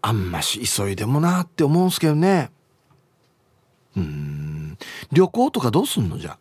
[0.01, 2.51] あんまし急いでもなって思うんすけどね。
[3.95, 4.77] うん。
[5.11, 6.37] 旅行とかどうすんのじゃ？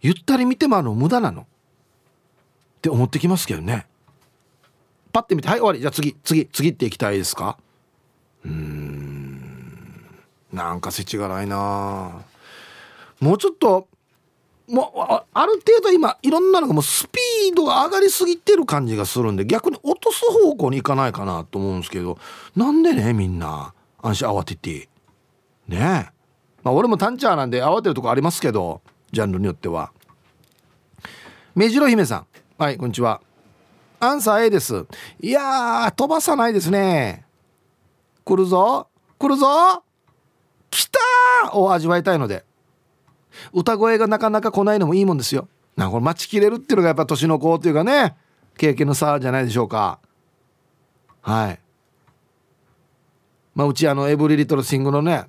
[0.00, 1.42] ゆったり見てもあの無駄なの？
[1.42, 1.46] っ
[2.82, 3.86] て思ってきますけどね。
[5.12, 5.80] パッて見てはい終わり。
[5.80, 7.58] じゃあ次次次っていきたいですか？
[8.44, 10.04] うん。
[10.52, 12.22] なんか世知がないな
[13.20, 13.88] もうちょっと
[14.68, 22.18] もうある程度今いろんなのがもうスピードが上がりすぎてる感じがするんで逆に落とす方向に行かないかなと思うんですけど
[22.56, 24.88] なんでねみんな安心慌てて。
[25.68, 25.78] ね。
[25.78, 25.78] え
[26.62, 28.80] まあ俺もタンチャーなんで慌てるとこありますけど
[29.12, 29.92] ジャンルによっては。
[31.54, 32.26] 目白姫さん。
[32.56, 33.20] はいこんにちは。
[34.00, 34.86] アンサー A です。
[35.20, 37.24] いや飛ばさないですね。
[38.24, 38.88] 来るぞ。
[39.18, 39.82] 来るぞ。
[40.70, 42.44] 来たを味わいたいので。
[43.52, 45.48] 歌声がなかなか来ないのもいいもんですよ。
[45.76, 48.16] なこれ待ちきれるっていうのがやっぱ年の子というかね
[48.56, 49.98] 経験の差じゃないでしょうか。
[51.22, 51.58] はい。
[53.54, 55.26] まあうちあのエブリリトルシングのね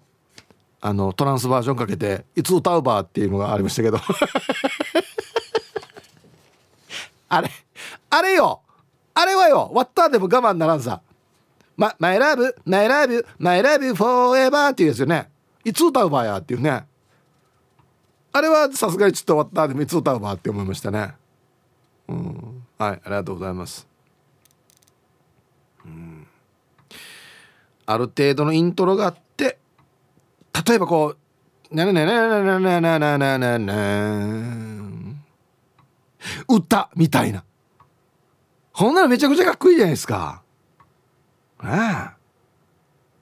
[0.81, 3.99] あのトランスバージョンかけて「いつ歌うば」っていうのがありましたけど。
[7.27, 7.49] あれ
[8.09, 8.61] あれよ。
[9.15, 9.71] あれはよ。
[9.73, 11.01] ワッターでも我慢ならんさ
[11.75, 15.29] 「ま、 My love my love my love forever」っていうやつよね。
[15.63, 16.85] いつ歌うばやっていうね。
[18.35, 19.65] あれはさすがにちょっと終わった。
[19.65, 21.13] でもいつ歌うばって思いましたね。
[22.09, 22.65] うん。
[22.77, 23.87] はいありがとうございます。
[25.85, 26.27] うん。
[27.85, 29.57] ある程度のイントロがあって
[30.67, 31.17] 例えばこう
[31.73, 35.15] 「ななななななななななな
[36.49, 37.45] 歌」みたいな
[38.73, 40.41] ほんならめちゃくちゃかっこいいじゃないですか
[41.59, 42.15] あ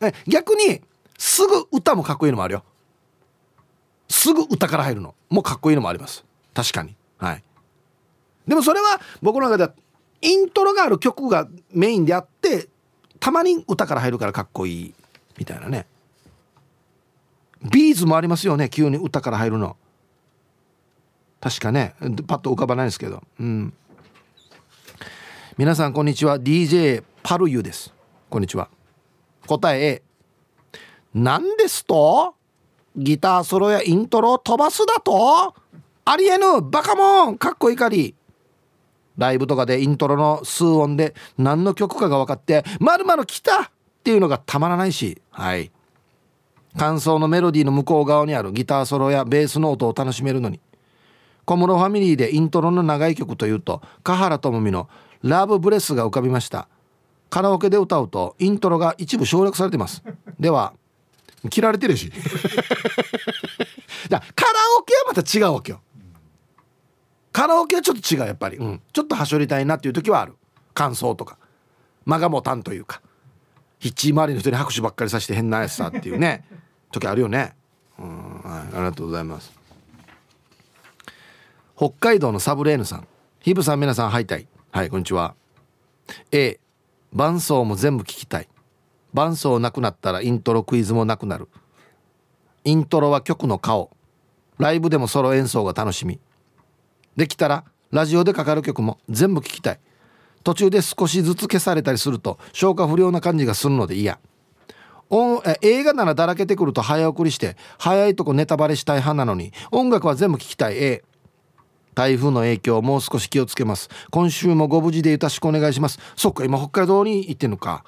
[0.01, 0.81] あ逆に
[1.19, 2.63] すぐ歌もかっこいいのもあるよ
[4.09, 5.15] すぐ歌から入るの。
[5.29, 6.25] もかっこいいのもあります。
[6.53, 6.95] 確かに。
[7.17, 7.43] はい。
[8.47, 9.73] でもそれは僕の中では
[10.21, 12.67] イントロがある曲がメインであって
[13.19, 14.93] たまに歌から入るからかっこいい
[15.37, 15.87] みたいなね。
[17.71, 19.77] ビーズもありますよね急に歌から入るの。
[21.39, 21.95] 確かね。
[22.27, 23.23] パッと浮かばないですけど。
[23.39, 23.73] うん。
[25.57, 26.39] 皆さんこんにちは。
[26.39, 27.93] DJ パルユです。
[28.29, 28.69] こんにちは。
[29.45, 30.03] 答え A
[31.13, 32.35] 何ですと？
[32.95, 35.55] ギターソロやイントロを飛ばすだと？
[36.05, 36.61] ありえぬ。
[36.61, 37.37] バカモン。
[37.37, 38.15] かっこいいかり。
[39.17, 43.69] ライブとかでイントロの数音で何の曲かが分かって「まるまる来た!」っ
[44.03, 45.21] ていうのがたまらないし。
[45.31, 45.71] はい。
[46.77, 50.59] 感想のメロディーの向こう側にあるギターソロやベースの音を楽しめるのに。
[51.45, 54.89] 小室ファミリーでイントロの長い曲というと華原朋美の
[55.21, 56.67] 「ラブブレス」が浮かびました。
[57.29, 60.03] カラオケで歌うとイントロが一部省略されてます。
[60.39, 60.73] では
[61.49, 62.11] 切られてるし。
[64.09, 65.81] だカラオケはまた違うわけよ。
[67.31, 70.35] カラオケはちょっと違うやっぱり、うん、ちょっとはしょりたいなっていう時はある。
[70.73, 71.37] 感想とか。
[72.05, 73.01] 間が持たんというか。
[73.79, 76.45] ヒッチ周りの人に拍手ばっかりさして変なやつさっていうね。
[76.91, 77.55] 時あるよね。
[77.99, 78.41] うん。
[78.41, 78.61] はい。
[78.61, 79.51] ありがとうございます。
[81.75, 83.07] 北海道のサブレーヌさん。
[83.41, 85.35] ヒブさん皆さんはいたいはいこんにちは。
[86.31, 86.59] A
[87.11, 88.47] 伴奏も全部聞きたい
[89.13, 91.49] 伴奏なくなったらイントロクイズもなくなる。
[92.63, 93.91] イントロは曲の顔。
[94.57, 96.19] ライブでもソロ演奏が楽しみ。
[97.15, 99.79] できたらラジオでかかる曲も全部聞きたい。
[100.43, 104.19] 途中で少しずつ消されたりすると消化不良な感じがするので嫌。
[105.61, 110.77] 映画ならだらけてくると早送りして早いとこネタバレしたい派なのに音楽は全部聞きたい。
[110.83, 111.03] A
[111.93, 113.89] 台風の影響もう少し気をつけます。
[114.09, 115.99] 今週もご無事でよろしくお願いします。
[116.15, 117.83] そっか今北海道に行ってんのか。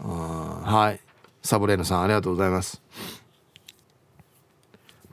[0.00, 0.35] うん
[0.66, 1.00] はい。
[1.44, 2.82] サブレーヌさんありがとうございます。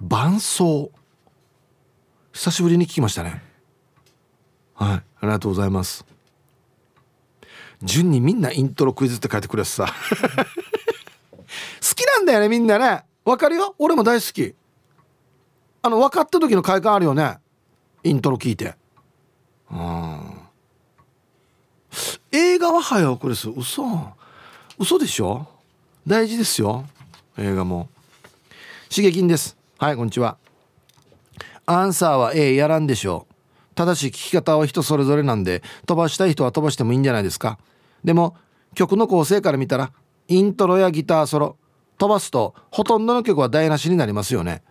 [0.02, 0.90] 伴奏。
[2.32, 3.44] 久しぶりに聞きましたね。
[4.74, 4.98] はい。
[4.98, 6.06] ありがとうございます。
[7.84, 9.86] 順にみんなイントロクイズって書いてくれてさ。
[9.94, 9.94] 好
[11.96, 13.04] きなんだよねみんなね。
[13.24, 13.76] わかるよ？
[13.78, 14.56] 俺も大好き。
[15.84, 17.38] あの分かった時の快感あるよね。
[18.04, 18.76] イントロ聞いて。
[19.70, 20.34] うん
[22.32, 23.46] 映画は早送りす。
[23.46, 24.23] る嘘。
[24.80, 25.48] 嘘でしょ？
[26.08, 26.86] 大事ですよ。
[27.38, 27.90] 映画も。
[28.90, 29.56] 刺激です。
[29.78, 30.38] はいこんにちは。
[31.68, 33.76] アンサーは A やらんでしょう。
[33.76, 37.60] ただし聞き方は人それぞれなんで飛ばしたい人は飛ばしてもいいんじゃないですか。
[38.04, 38.36] でも
[38.74, 39.94] 曲の構成から見たら
[40.28, 41.58] イントロやギターソロ
[42.00, 44.64] 飛ばすとほとんどの曲は台無しになりますよね。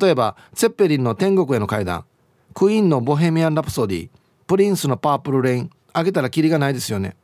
[0.00, 2.04] 例えばセッペリンの天国への階段
[2.52, 4.10] クイーンのボヘミアン・ラプソディ
[4.48, 7.16] プリンスのパープル・レインあげたらキリがないですよね。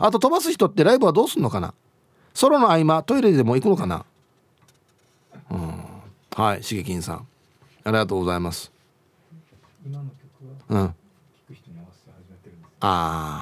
[0.00, 1.74] あと飛ばす人ってライブはどうすんのかな？
[2.34, 4.04] ソロの合間トイレでも行くのかな？
[5.50, 5.84] うん。
[6.34, 7.26] はいしげきんさん。
[7.84, 8.70] ありがとうございます。
[10.68, 10.94] うん。
[12.80, 12.86] ああ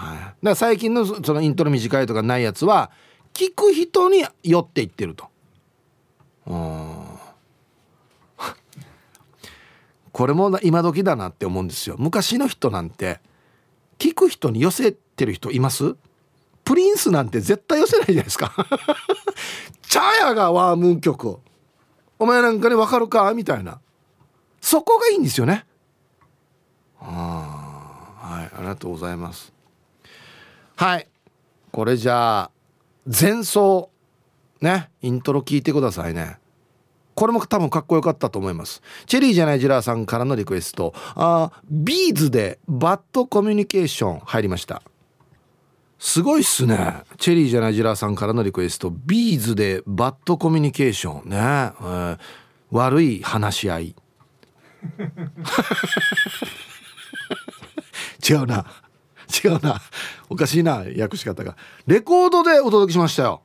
[0.06, 0.18] はい。
[0.18, 2.90] だから最近のそのイントロ短いとかないやつは
[3.34, 5.26] 聞く人に寄っていってると。
[6.46, 7.04] うん。
[10.12, 11.96] これも今時だなって思うんですよ。
[11.98, 13.20] 昔の人なんて
[13.98, 15.96] 聞く人に寄せてる人います？
[16.66, 18.52] プリンスなんて絶対寄せないじゃないですか。
[19.88, 21.38] チャヤがワームーン曲
[22.18, 23.32] お前なんかに分かるか？
[23.34, 23.78] みたいな。
[24.60, 25.64] そこがいいんですよね。
[26.98, 29.52] はいありがとうございます。
[30.74, 31.06] はい。
[31.70, 32.50] これじゃあ
[33.06, 33.90] 前奏
[34.60, 36.38] ねイントロ聞いてくださいね。
[37.14, 38.82] これも多分かっこよかったと思います。
[39.06, 40.92] チェリーじゃないジラーさんからのリクエスト。
[41.14, 44.82] あビーズでバッドコミュニケーション入りました。
[45.98, 47.02] すごいっすね。
[47.18, 48.90] チェリーじゃないジラーさんからのリクエスト。
[48.90, 52.18] B'zで BAD COMMUNICATION ね、えー、
[52.70, 53.96] 悪い話し合い。
[58.28, 58.66] 違うな。
[59.44, 59.80] 違うな。
[60.28, 61.56] おかしいな訳し方が。
[61.86, 63.42] レコードでお届けしましたよ。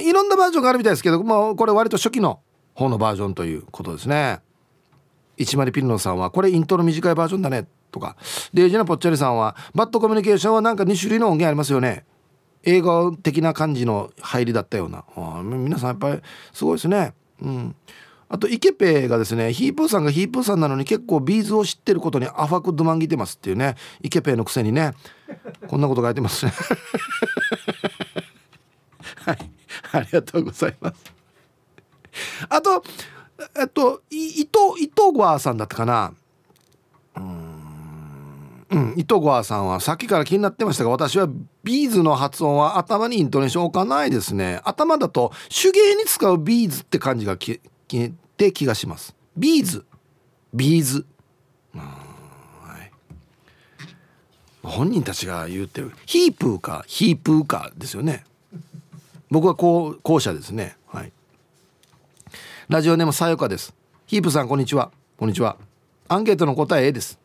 [0.00, 2.40] いろんなバージョンがあるみたいですけど、まあ、これ割と初期の
[2.74, 4.40] 方のバージョンということですね。
[5.36, 7.68] 一丸ピルノさんはこれイントロ短いバージョンだね。
[7.90, 8.16] とか。
[8.52, 12.04] デイジナポッチャリさんはバッドコミュニケーションはなんか2種類の音源ありますよね。
[12.64, 15.04] 映画的な感じの入りだったような。
[15.16, 16.20] あ皆さんやっぱり
[16.52, 17.14] すごいですね。
[17.40, 17.76] うん。
[18.28, 23.76] あとイケペがですねヒープーさんがヒープーさんなのに結構ビーズを知ってることにアファクドマンギてますっていうね。
[24.02, 24.92] イケペのくせにね。
[25.66, 26.44] こんなこと書いてます。
[26.44, 26.52] ね
[29.24, 29.50] はい。
[29.92, 30.96] ありがとうございます。
[32.48, 32.84] あと
[33.58, 36.12] えっと伊藤伊藤ゴアさんだったかな。
[37.16, 37.47] うん。
[38.70, 41.28] 伊藤ゴアさんはさっきから気になってましたが私は
[41.64, 44.60] B'zの発音は頭にイントネーション置かないですね。
[44.64, 47.60] 頭だと手芸に使うビーズって感じがきっ
[48.36, 49.14] て気がします。
[49.36, 49.86] ビーズ。
[50.52, 51.06] ビーズ。
[51.74, 52.92] はい。
[54.62, 58.24] 本人たちが言ってるヒープーかヒープーかですよね。
[59.30, 60.76] 僕はこう後者ですね。
[60.86, 61.12] はい。
[62.68, 63.74] ラジオネームさよかです。
[64.06, 64.90] ヒープさんこんにちは。
[65.16, 65.56] こんにちは。
[66.08, 67.18] アンケートの答え A です。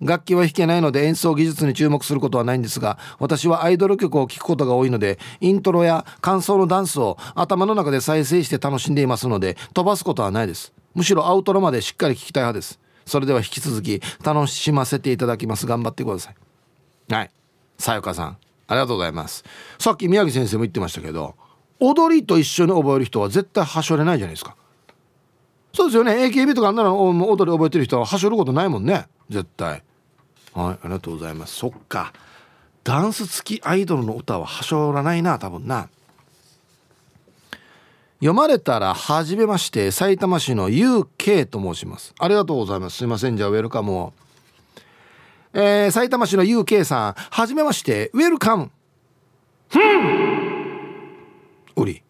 [0.00, 10.72] 楽器は弾けないので演奏技術に注目することはないんですが私はアイドル曲を聴くことが多いのでイントロや感想のダンスを頭の中で再生して楽しんでいますので飛ばすことはないです。
[10.94, 12.80] むしろアウトロまでしっかり聴きたい派です。
[13.06, 15.66] それでは引き続き楽しませていただきます。
[15.66, 17.12] 頑張ってください。
[17.12, 17.30] はい。
[17.78, 18.38] さよかさん。
[18.66, 19.44] ありがとうございます。
[19.78, 21.34] さっき宮城先生も言ってましたけど
[21.80, 24.56] 踊りと一緒に覚える人は絶対はしょれないじゃないですか。
[25.74, 26.12] そうですよね。
[26.26, 29.06] AKB とかあんなの踊り覚えてる人ははしょることないもんね。
[29.28, 29.82] 絶対。
[30.54, 31.56] はいありがとうございます。
[31.56, 32.12] そっか。
[32.84, 35.88] ダンス付きアイドルの歌ははしょらないな多分な。
[38.20, 42.14] 読まれたらはじめまして埼玉市の UK と申します。
[42.20, 42.98] ありがとうございます。
[42.98, 43.36] すいません。
[43.36, 44.12] じゃあウェルカムを。
[45.52, 48.70] えー、埼玉市の UK さんはじめましてウェルカム。
[49.70, 50.74] ふん。
[51.74, 52.04] おり。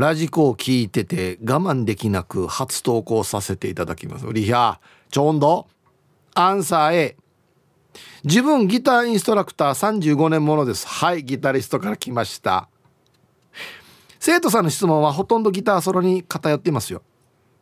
[0.00, 4.26] ラジコを聞いてて我慢できなく初投稿させていただきます。
[4.32, 4.78] リヒャ
[5.10, 5.68] ちょんど
[6.34, 7.16] アンサー A
[8.24, 10.88] 自分ギターインストラクター35年ものです。
[10.88, 12.70] はいギタリストから来ました。
[14.18, 17.02] 生徒さんの質問はほとんどギターソロに偏っていますよ。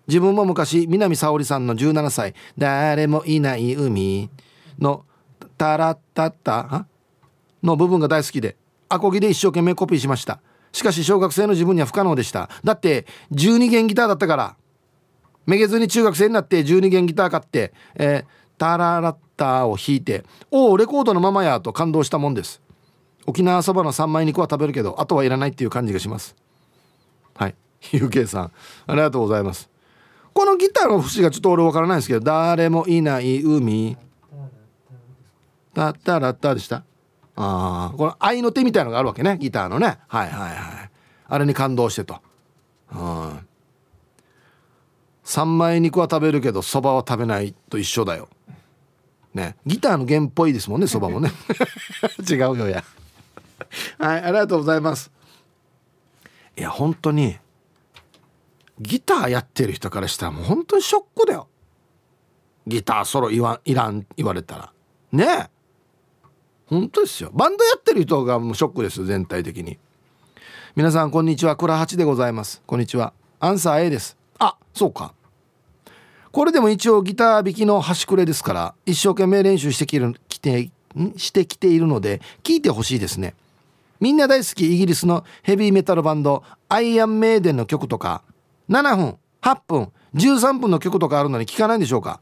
[0.07, 4.30] 自分も昔南沙織さんの17歳「誰もいない海」
[4.78, 5.05] の
[5.59, 6.86] 「タラッタッタ」
[7.64, 8.57] の部分が大好きで
[8.89, 10.41] アコギで一生懸命コピーしました。
[10.73, 12.49] しかし小学生の自分には不可能でした。
[12.64, 14.57] だって12弦ギターだったから。
[15.47, 18.25] めげずに中学生になって12弦ギター買って、えー、
[18.59, 22.61] タララッターを弾いておおレコードのままやと感動したもんです。
[23.27, 26.37] 沖縄そばの三枚肉は食べるけどあとはいらないっていう感じがします。
[27.35, 27.55] はい。
[27.81, 28.53] UK さん
[28.87, 29.71] ありがとうございます。
[30.35, 33.97] このギターの節がちょっと俺分からないんですけど誰もいない海。
[35.75, 36.85] タッタラッタでした？
[37.41, 39.99] ああこの愛の手みたいのがあるわけねギターのね。
[40.09, 40.91] はいはいはい。
[41.28, 42.20] あれに感動してと。
[42.93, 43.47] うん。
[45.22, 48.28] 三枚肉は食べるけどそばは食べないと一緒だよ。
[49.34, 49.57] ね。
[49.64, 51.30] ギターの弦っぽいですもんねそばもね。
[52.28, 52.82] 違うよや。
[53.99, 55.12] はいありがとうございます。
[56.57, 57.39] いや本当に
[58.80, 61.47] ギターやってる人からしたらもう本当にショックだよ。
[62.66, 64.72] ギターソロ言わいらん言われたら。
[65.12, 65.51] ね。
[65.51, 65.58] え
[66.69, 67.31] 本当ですよ。
[67.33, 69.79] バンドやってる人がもうショックです全体的に。
[70.77, 71.57] 皆さんこんにちは。
[71.57, 72.62] 倉八でございます。
[72.66, 73.12] こんにちは。
[73.41, 74.16] アンサー A です。
[74.39, 75.14] あそうか。
[76.31, 80.71] これでも一応ギター弾きの端くれですから一生懸命練習してきるきて
[81.16, 83.35] してきているので聞いてほしいですね。
[83.99, 88.23] みんな大好きイギリスのヘビーメタルバンドアイアンメイデンの曲とか
[88.69, 92.21] 7分8分13分の曲とかあるのに聞かないんでしょうか？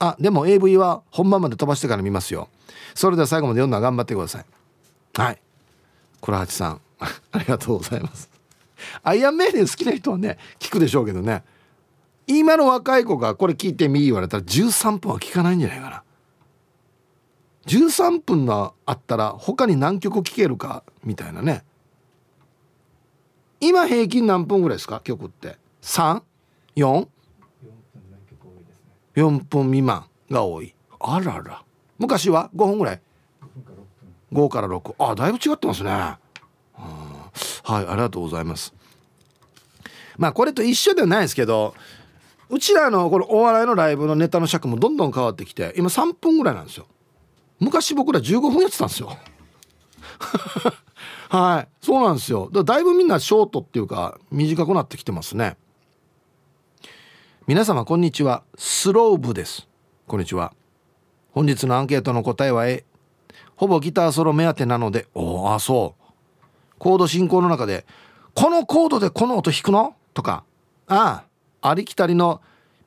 [0.00, 2.48] あでも AV は本番まで飛ばしてから見ますよ。
[2.94, 4.44] それでは最後まで読んだ頑張ってください。
[5.14, 5.40] はい。
[6.20, 6.80] 倉八さん
[7.32, 8.28] ありがとうございます。
[9.02, 11.44] アイアンメイデン好きな人はね聞くでしょうけどね。
[12.26, 16.02] 今の若い子がこれ聞いてみ言われたら13分は聞かないんじゃないかな。
[17.66, 21.64] 13分のあったら他に何曲聴けるかみたいなね。
[23.60, 25.00] 今平均何分ぐらいですか？
[25.00, 25.56] 曲って。
[25.82, 27.08] 3?4?
[29.16, 30.74] 4分未満が多い。
[31.00, 31.62] あらら。
[31.98, 33.00] 昔は？5分ぐらい
[34.32, 35.90] ？5から6あだいぶ違ってますね。
[35.90, 36.18] は
[37.82, 38.74] いありがとうございます。
[40.16, 41.74] まあこれと一緒ではないですけど
[42.48, 46.86] うちらのこのお笑いのライブのネタの尺もどんどん変わってきて今3分ぐらいなんですよ。
[47.58, 49.16] 昔僕ら15分やってたんですよ。
[51.28, 51.68] はい。
[51.84, 52.48] そうなんですよ。
[52.52, 55.56] だだいぶみんなショートっていうか短くなってきてますね。
[57.46, 58.42] 皆様こんにちは。
[58.56, 59.68] スローブです。
[60.06, 60.52] こんにちは
[61.36, 62.82] 本日のアンケートの答えは A
[63.56, 66.02] ほぼギターソロ目当てなのでおあそう。
[66.78, 67.84] コード進行の中で
[68.34, 69.94] このコードでこの音弾くの？
[70.14, 70.44] とか
[70.86, 71.24] あ
[71.60, 72.40] あありきたりの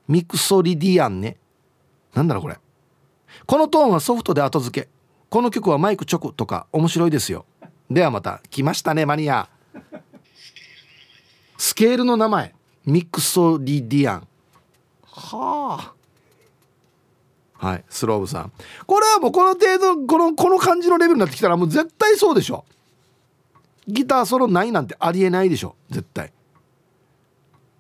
[0.08, 1.38] ミクソリディアンね。
[2.16, 2.58] なんだろうこれ。
[3.46, 4.90] このトーンはソフトで後付け。
[5.30, 7.46] この曲はマイク直とか面白いですよ。
[7.92, 9.48] ではまた来ましたねマニア。
[11.60, 12.56] スケールの名前。
[12.84, 14.28] ミクソリディアン。
[15.04, 15.99] はあ。
[17.60, 17.84] はい。
[17.90, 18.52] スローブさん。
[18.88, 22.64] これはもうこの程度このこの感じのレベルになってきたらもう絶対そうでしょ。
[23.86, 25.76] ギターソロないなんてありえないでしょ。
[25.90, 26.32] 絶対。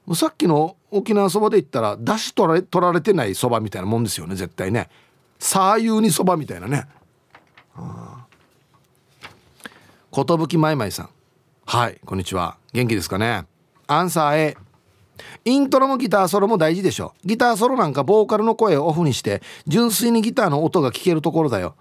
[0.06, 4.36] もうさっきの沖縄そばで言ったらだし取られ取られてないそばみたいなもんですよね。
[4.36, 4.90] 絶対ね。
[5.40, 6.88] 左右にそばみたいなね。
[10.12, 11.10] 寿まいまいさん。
[11.66, 12.02] はい。
[12.06, 12.58] こんにちは。
[12.74, 13.46] 元気ですかね。
[13.88, 14.58] アンサー A
[15.46, 17.14] イントロもギターソロも大事でしょ。
[17.24, 21.76] ギターソロなんかボーカルの声をオフにして純粋にギターの音が聞けるところだよ。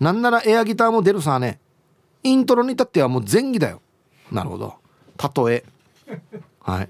[0.00, 1.58] なんならエアギターも出るさね。
[2.22, 3.80] イントロに至ってはもう前儀だよ。
[4.30, 4.74] なるほど。
[5.46, 5.64] 例え。
[6.60, 6.88] はい。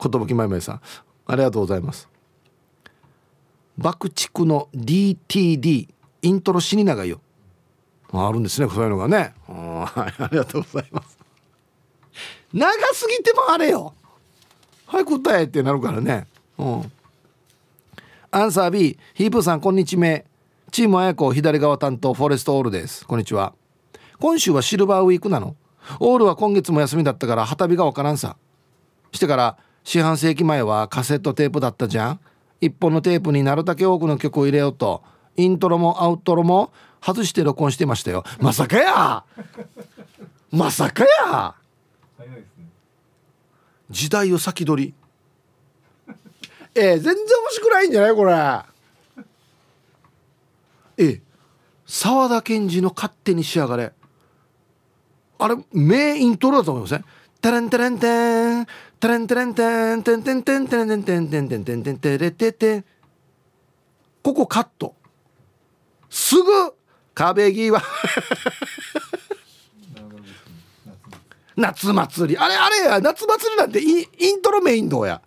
[0.00, 0.80] 寿まいまいさん。
[1.26, 2.08] ありがとうございます。
[3.76, 5.88] 爆竹の DTD
[6.22, 7.20] イントロ死に長いよ。
[8.12, 9.34] あるんですねそういうのがね。
[9.46, 10.22] はい。
[10.22, 11.18] ありがとうございます。
[12.52, 13.94] 長すぎてもあれよ。
[14.88, 16.26] はい答えってなるからね。
[16.56, 16.92] うん。
[18.30, 20.22] アンサー B ヒープさんこんにちは。
[20.70, 23.06] チームあやこ左側担当フォレストオールです。
[23.06, 23.52] こんにちは。
[24.18, 25.56] 今週はシルバーウィークなの。
[26.00, 28.36] オールは今月も休みだったから旗日がわからんさ。
[29.12, 32.20] してから四半世紀前はカセットテープだったじゃん。
[32.62, 35.02] 一本のテープになるだけ多くの曲を入れようと
[35.36, 36.72] イントロもアウトロも
[37.02, 38.24] 外して録音してましたよ。
[38.40, 39.24] まさかや
[40.50, 41.54] まさかや
[43.90, 44.94] 時代を先取り。
[46.74, 48.32] えー、全然面白くないんじゃないこれ。
[50.98, 51.22] ええ。
[51.86, 53.92] 沢田研二の勝手に仕上がれ。
[55.38, 57.04] あれ名イントロだと思いません？
[57.40, 58.66] タランタランタン
[58.98, 62.84] タランタランタンタンタンタンタランタンタンタンタンタンタレテテ
[64.24, 64.96] ここカット
[66.10, 66.74] すぐ
[67.14, 67.80] 壁際
[71.58, 72.38] 夏祭り。
[72.38, 75.20] あれあれや夏祭りなんてイイントロメインどうや。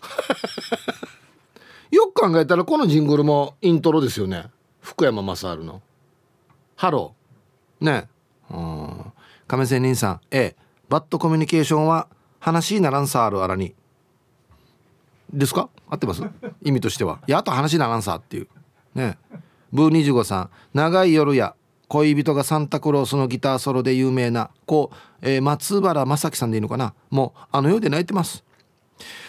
[1.90, 4.46] よく考えたらこのジングルもイントロですよね。
[4.80, 5.82] 福山雅治の
[6.76, 8.08] 「ハロー」ね。
[8.50, 9.12] うん。
[9.46, 10.20] 亀仙人さん。
[10.30, 10.56] A
[10.88, 12.08] バッドコミュニケーションは
[12.38, 13.74] 話にならんさあるあらに。
[15.32, 15.68] ですか？
[15.88, 16.22] 合ってます？
[16.64, 17.18] 意味としては。
[17.26, 18.48] いやあと話にならんさっていう。
[18.94, 19.18] ね。
[19.72, 20.50] ブー25さん。
[20.72, 21.54] 長い夜や
[21.88, 26.94] 恋人がサンタクロースのギターソロで有名なこう、えー、松原正樹さんでいいのかな？
[27.10, 28.44] もうあの世で泣いてます。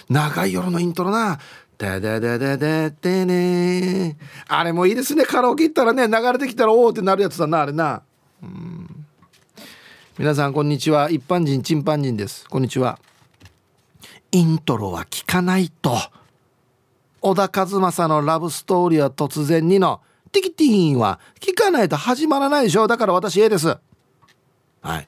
[0.10, 1.40] 長い夜のイントロな
[1.78, 4.18] 「ダダダダダってね」
[4.48, 5.26] あれもいいですね。
[5.26, 8.04] カラオケ行ったらね流れてきたらおおってなるやつだなあれな。
[8.44, 9.06] うん。
[10.18, 11.10] 皆さんこんにちは。
[11.10, 12.48] 一般人チンパン人です。
[12.50, 13.00] こんにちは。
[14.32, 15.98] イントロは聞かないと。
[17.22, 20.02] 小田和正のラブストーリーは突然にの。
[20.32, 22.88] ティキティーンは聞かないと始まらないでしょ。
[22.88, 23.68] だから私 A です。
[24.82, 25.08] はい。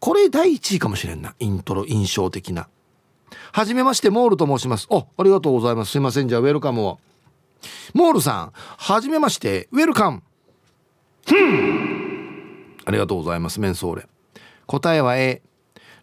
[0.00, 1.34] これ第1位かもしれんな。
[1.38, 2.68] イントロ印象的な。
[3.52, 4.86] はじめましてモールと申します。
[4.90, 5.92] おありがとうございます。
[5.92, 6.28] すいません。
[6.28, 6.98] じゃあウェルカムを。
[7.94, 9.68] モールさんはじめまして。
[9.72, 10.22] ウェルカム。
[12.84, 13.60] ありがとうございます。
[13.60, 14.06] メンソーレ。
[14.66, 15.42] 答えは A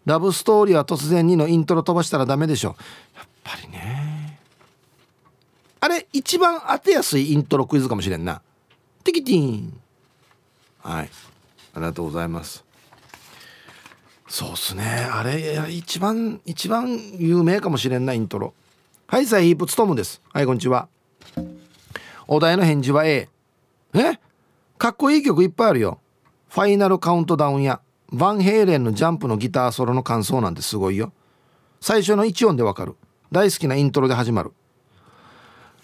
[0.04, 2.76] ラブストーリーは突然にのイントロ飛ばしたらダメでしょ
[3.16, 4.38] やっぱりね。
[5.80, 8.42] あれ一番当てやすいイントロクイズかもしれんな。
[9.02, 9.80] ティキティーン。
[10.82, 11.10] はい。
[11.74, 12.63] ありがとうございます。
[14.34, 14.82] そうっすね。
[15.12, 18.52] あれ一番一番有名かもしれんなイントロ。
[19.06, 20.20] はいサイヒープツトムです。
[20.32, 20.88] はいこんにちは。
[22.26, 23.28] お題の返事は A
[23.94, 24.18] え？
[24.76, 26.00] かっこいい曲いっぱいあるよ。
[26.48, 27.80] ファイナルカウントダウンや
[28.10, 31.12] バンヘイレンのジャンプのギターソロの感想なんてすごいよ。
[31.80, 32.96] 最初の1音でわかる。
[33.30, 34.52] 大好きなイントロで始まる。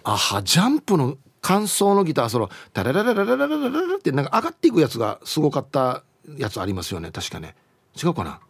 [0.03, 2.49] あはジャンプの感想のギターソロ。
[2.73, 6.03] タラララララララララってなんか上がっていくやつがすごかった
[6.37, 7.55] やつありますよね確かね。
[8.03, 8.41] 違うかな？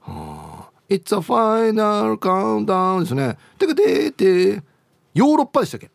[0.00, 0.70] はあ。
[0.88, 3.36] It's a final countdown ですね。
[3.58, 4.62] てかでーて
[5.14, 5.90] ヨーロッパでしたっけ？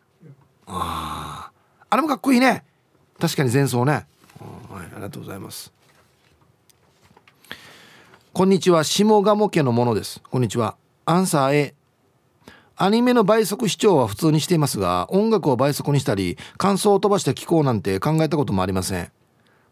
[0.68, 1.52] ああ
[1.90, 2.64] あれもかっこいいね。
[3.20, 3.92] 確かに前奏ね。
[3.92, 4.06] はい
[4.94, 5.72] ありがとうございます。
[8.34, 8.84] こんにちは。
[8.84, 10.22] 下鴨家のものです。
[10.30, 10.76] こんにちは。
[11.06, 11.76] アンサー A
[12.78, 19.12] アニメの倍速視聴は普通にしていますが音楽を倍速にしたり感想を飛ばして聴こうなんて考えたこともありません。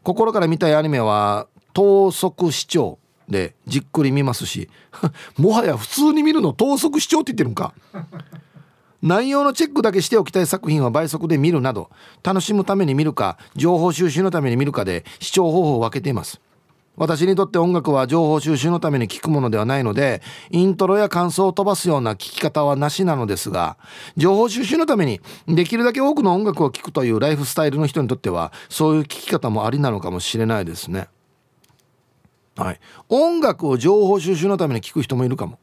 [0.03, 2.99] 心から見たいアニメは等速視聴
[3.30, 4.69] でじっくり見ますし
[5.38, 7.73] もはや普通に見るの等速視聴って言ってるんか。
[9.01, 11.89] 内容のチェックだけしておきたい作品は倍速で見るなど
[12.21, 16.41] 楽しむために見るか情報収集のために見るかで視聴方法を分けています。
[16.99, 20.21] 私にとって音楽は情報収集のために聞くものではないので
[20.51, 23.77] イントロや感想を飛ばすような聞き方はなしなのですが
[24.17, 31.07] 情報収集のためにできるだけ多くの音楽を聴くというライフスタイルの人にとってはそういう聞き方もありなのかもしれないですね。
[32.60, 32.80] はい。
[33.07, 35.60] 音楽を情報収集のために聞く人もいるかも。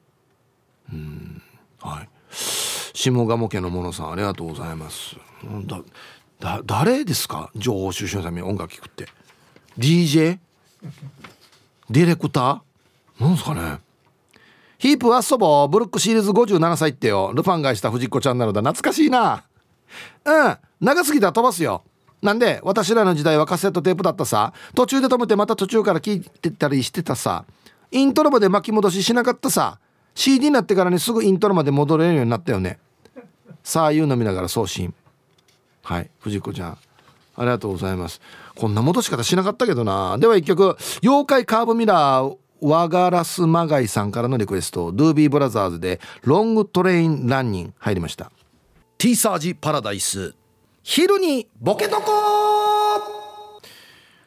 [0.91, 1.43] うん。
[1.81, 2.09] はい。
[2.31, 5.17] 下鴨家のものさんありがとうございます。
[6.41, 7.51] だ誰ですか？
[7.55, 9.07] 情報収集のために音楽聴くって。
[9.79, 10.39] DJ?
[11.91, 13.25] ディレクター？
[13.25, 13.79] なんすかね？
[14.79, 17.33] ヒープは祖母ブルックシリーズ57歳ってよ。
[17.35, 18.63] ルパンがした藤子ちゃんなのだ。
[18.63, 19.45] 懐かしいな。
[20.25, 20.57] うん。
[20.81, 21.83] 長すぎたら飛ばすよ。
[22.27, 24.53] なんで私らの時代はカセットテープだったさ。
[24.75, 27.45] 途中で止めてまた途中から聞いてたりしてたさ。
[27.93, 29.79] イントロまで巻き戻ししなかったさ。
[30.15, 32.81] CD になってからにすぐイントロまで戻れるようになったよね。
[33.63, 34.93] さあいうの見ながら送信。
[35.83, 36.79] はい藤子ちゃん。
[37.37, 38.21] ありがとうございます。
[38.57, 40.19] こんな戻し方しなかったけどな。
[40.19, 40.77] では一曲。
[41.03, 44.91] 妖怪カーブミラーワガラスマガイさんからのリクエスト。
[44.91, 48.33] ドゥービーブラザーズでロングトレインランニング入りました。
[48.99, 50.35] ティーサージパラダイス。
[50.89, 53.61] 昼にボケとこ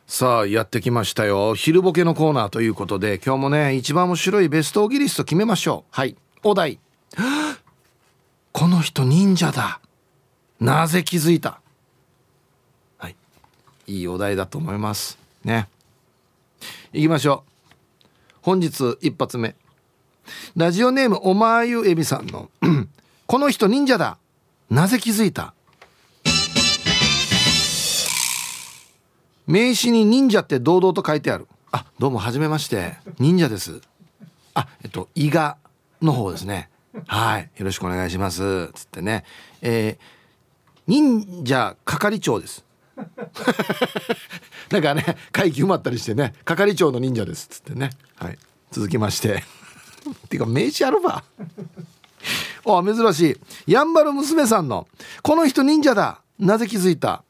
[0.05, 1.55] さあやってきましたよ。
[1.55, 5.95] 昼ボケのコーナーということで今日もね一番面白いベストオギリスト決めましょう。
[5.95, 6.18] はい。
[6.43, 6.82] お題。
[8.51, 9.80] この人忍者だ。
[10.60, 11.62] なぜ気づいた？
[12.97, 13.16] はい。
[13.88, 15.18] いいお題だと思います。
[15.45, 15.70] ね。
[16.91, 17.45] 行きましょ
[18.03, 18.05] う。
[18.41, 19.55] 本日一発目。
[20.57, 22.49] ラジオネームおまゆえびさんの
[23.28, 24.18] この人忍者だ。
[24.70, 25.53] なぜ気づいた？
[29.49, 31.47] 名刺に忍者って堂々と書いてある。
[31.71, 32.97] あどうもはじめまして。
[33.17, 33.81] 忍者です。
[34.53, 35.57] あえっと伊賀
[36.03, 36.69] の方ですね。
[37.07, 37.49] はい。
[37.57, 38.67] よろしくお願いします。
[38.73, 39.25] つってね。
[39.63, 39.97] えー、
[40.85, 42.63] 忍者係長です。
[44.69, 46.35] なんかね会議埋まったりしてね。
[46.45, 47.47] 係長の忍者です。
[47.47, 47.89] つってね。
[48.17, 48.37] はい。
[48.69, 49.43] 続きまして。
[50.27, 51.23] っていうか名刺あるわ。
[52.67, 53.71] あ珍しい。
[53.73, 54.87] やんばる娘さんの
[55.23, 56.21] 「この人忍者だ。
[56.37, 57.23] なぜ気づいた?」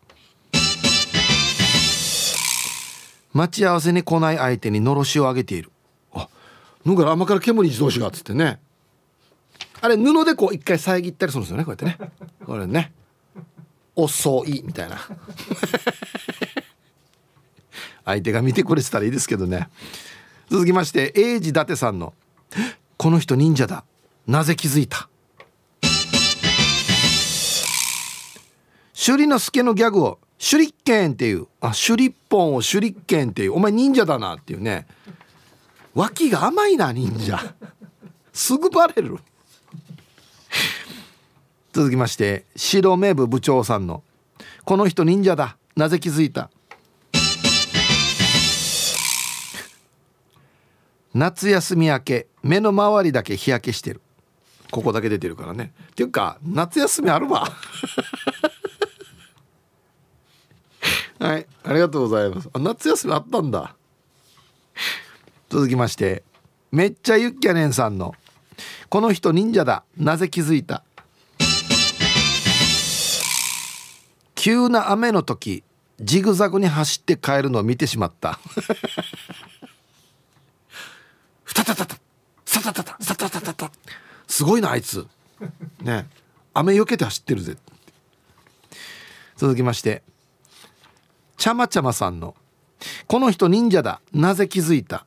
[3.34, 5.72] 待ち合わせに来ない相手にのろしを上げている。
[6.14, 6.28] あ
[6.86, 8.60] ぬから甘から煙自動車がっつってね。
[9.82, 11.98] あれ布でこう一回遮ったりするんですよねこうやってね。
[12.46, 12.92] これね。
[13.96, 14.98] 遅いみたいな。
[18.06, 19.70] 相手が見てくれてたらいいですけどね。
[20.50, 22.14] 続きまして英治伊達さんの
[22.98, 23.84] 「この人忍者だ。
[24.26, 25.08] なぜ気づいた?」
[28.94, 34.88] 首里之助のギャグを「手裏剣」っていうあ手裏本を手裏剣っていうお前忍者だなっていうね。
[35.94, 37.54] 脇が甘いな忍者。
[38.32, 39.18] すぐバレる。
[41.74, 44.04] 続きまして白目部部長さんの
[44.64, 45.58] 「この人忍者だ。
[45.76, 46.50] なぜ気づいた?」
[51.14, 54.02] 夏休み明け目の周りだけ日焼けしてる。
[54.72, 55.74] ここだけ出てるからね。
[55.92, 57.52] っていうか夏休みあるわ。
[61.20, 62.50] はいありがとうございます。
[62.54, 63.76] あ夏休みあったんだ。
[65.50, 66.24] 続きまして
[66.72, 68.16] めっちゃユッキャネンさんの
[68.90, 69.84] 「この人忍者だ。
[69.98, 70.84] なぜ気づいた?」
[74.36, 75.64] 急な雨の時
[76.00, 78.40] ジグザグに走って帰るのを見てしまった。
[81.44, 81.98] ふたたたた
[82.46, 83.72] さたたたさたたたた。
[84.28, 85.06] すごいなあいつ。
[85.82, 86.08] ね。
[86.54, 87.58] 雨よけて走ってるぜ
[89.36, 90.04] 続きまして
[91.40, 92.36] ちゃまちゃまさんの
[93.08, 94.02] 「この人忍者だ。
[94.14, 95.06] なぜ気づいた?」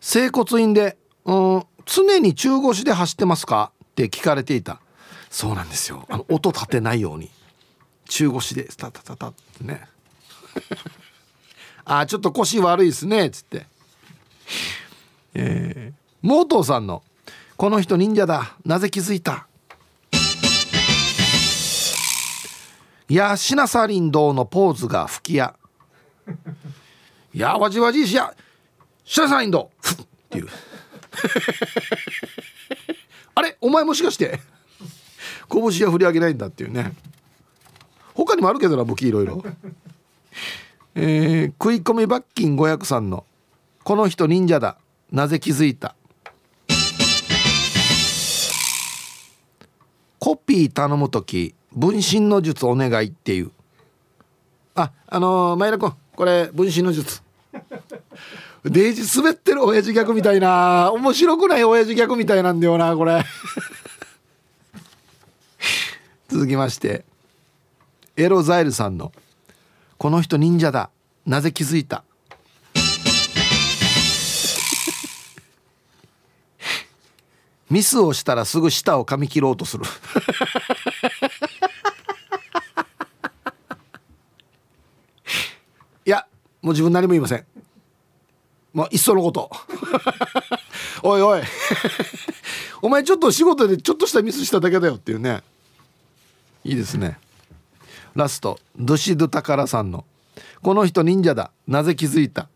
[0.00, 4.80] 整骨院で「うん常に中腰で走ってますか?」って聞かれていた。
[5.30, 6.04] そうなんですよ。
[6.10, 7.30] あの音立てないように。
[8.08, 9.86] 中腰でスタタタタってね。
[11.86, 13.26] あちょっと腰悪いですね。
[13.28, 13.66] っつって。
[15.34, 17.02] えー、モートーさんの
[17.56, 18.56] 「この人忍者だ。
[18.66, 19.46] なぜ気づいた?」
[23.12, 25.54] いやシナサリン堂のポーズが吹きや
[27.34, 28.34] いやわじわじしや
[29.04, 30.48] シナサリン堂ふっっていう。
[33.34, 34.40] あれお前もしかして
[35.50, 36.94] 拳は振り上げないんだっていうね。
[38.14, 39.44] 他にもあるけどな武器いろいろ。
[40.94, 43.26] えー、食い込み罰金503の
[43.84, 44.78] 「この人忍者だ。
[45.10, 45.94] なぜ気づいた?」
[50.18, 53.50] コピー頼む時分身の術お願いっていう。
[54.74, 57.22] ああのー、前田君これ分身の術。
[58.64, 60.92] デイジ滑ってる親父逆みたいな。
[60.92, 63.24] 面白くない親父逆みたいなんだよなこれ。
[66.28, 67.04] 続きまして
[68.16, 69.12] エロザイルさんの
[69.98, 70.90] 「この人忍者だ。
[71.26, 72.04] なぜ気づいた?
[77.68, 79.84] 」ミスをしたらすぐ舌を噛み切ろうとする
[86.04, 86.26] いや
[86.62, 87.44] もう自分何も言いません。
[88.72, 89.50] まあいっそのこと。
[91.02, 91.42] おいおい。
[92.80, 95.42] お前ちょっと仕事でちょっとしたミスしただけだよっていうね。
[96.64, 97.18] いいですね。
[98.14, 98.58] ラスト。
[98.78, 100.04] ドシドタカラさんの
[100.62, 101.50] 「この人忍者だ。
[101.66, 102.48] なぜ気づいた?」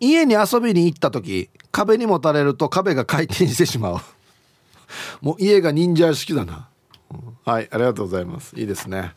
[0.00, 4.00] 家に遊びに行った時壁にもたれると壁が回転してしまう。
[5.20, 6.68] もう家が忍者式だな、
[7.44, 8.54] はいありがとうございます。
[8.56, 9.14] いいですね。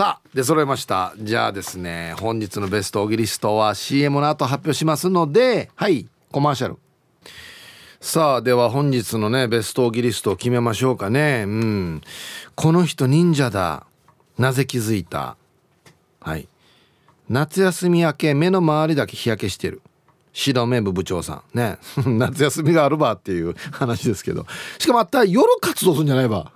[0.00, 1.12] さあで揃いました。
[1.18, 6.78] じゃあですね本日のベストオギリストは CM の後発表しますのではいコマーシャル。
[8.00, 11.44] さあでは本日のねベストオギリストを決めましょうかね。
[11.46, 12.00] うん。
[12.54, 13.84] この人忍者だ。
[14.38, 15.36] なぜ気づいた？
[16.20, 16.48] はい。
[17.28, 19.82] 夏休み明け目の周りだけ日焼けしてる。
[20.32, 21.58] 白目部部長さん。
[21.58, 21.76] ね。
[22.06, 24.46] 夏休みがあるばっていう話ですけど。
[24.78, 26.52] しかもあった夜活動するんじゃないば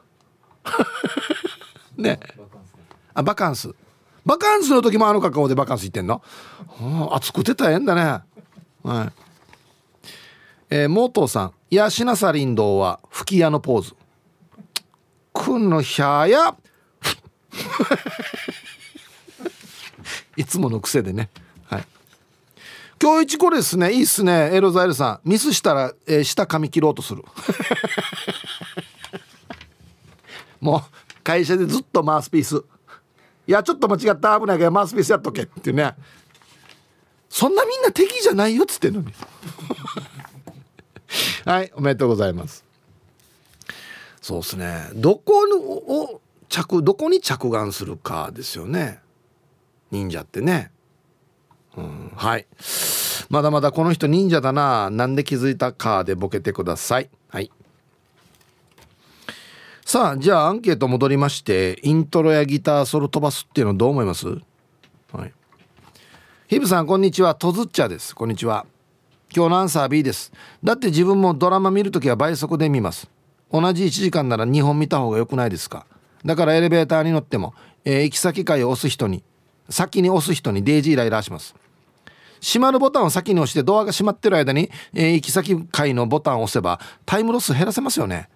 [1.99, 2.20] ね。
[3.15, 3.75] あバカンス。
[4.27, 6.23] バカンスの時もあの格好でバカンス行ってんの、
[6.67, 8.23] はあ、暑くて大変だね。
[8.83, 9.12] はい。
[10.71, 13.95] えー、モートーさん「いやしなさ林道は吹き矢のポーズ」
[15.33, 16.57] 「くんのひゃや」
[20.37, 21.31] いつもの癖でね。
[21.67, 21.85] はい。
[23.01, 23.93] 今日一これですね。
[23.93, 24.51] いいっすね。
[24.53, 25.29] エロザイルさん。
[25.29, 27.23] ミスしたら、えー、舌噛み切ろうとする。
[30.61, 30.83] もう
[31.23, 32.65] 会社でずっとマウスピース。
[33.47, 34.38] いやちょっと間違った。
[34.38, 35.95] 危ないけどマウスピースやっとけっていうね。
[37.28, 39.12] そんなみんな敵じゃないよっつってんのに。
[41.45, 42.64] はいおめでとうございます。
[44.22, 44.88] そうですね。
[44.95, 49.01] どこを着どこに着眼するかですよね。
[49.90, 50.70] 忍者ってね。
[51.76, 52.47] うんはい。
[53.28, 54.90] まだまだこの人忍者だな。
[54.90, 57.11] なんで気づいたかでボケてください。
[57.28, 57.51] はい。
[59.95, 64.26] さあじゃあアンケート戻りましてイントロやギターソロ飛ばすっていうのどう思います？
[64.26, 65.32] はい。
[66.49, 67.36] ヒブさんこんにちは。
[67.36, 68.12] トズッチャです。
[68.12, 68.66] こんにちは。
[69.32, 70.32] 今日のアンサー B です。
[70.64, 73.09] だって自分もドラマ見るときは倍速で見ます。
[73.53, 75.86] 同じ1時間なら2本見た方が良くないですか？
[76.24, 79.22] だからエレベーターに乗っても、えー、行き先階を押す人に
[79.68, 81.55] 先に押す人にデイジーイライラします。
[82.40, 88.28] 閉まるボタンを先に押してドアが閉まってる間に、えー、行き先階のボタンを押せばタイムロス減らせますよね。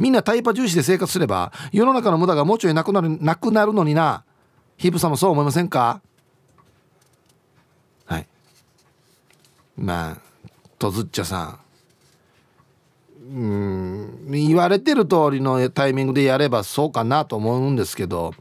[0.00, 4.24] みんなタイパ重視で生活すれば世の中の無駄がもうちょいなくなるなくなるのにな。
[4.78, 6.00] ヒープさんもそう思いませんか？
[8.06, 8.26] はい。
[9.76, 10.16] まあ
[10.78, 11.60] とずっちゃさん。
[13.32, 13.46] う
[14.26, 18.34] ん言われてる通りのタイミングでやればそうかなと思うんですけど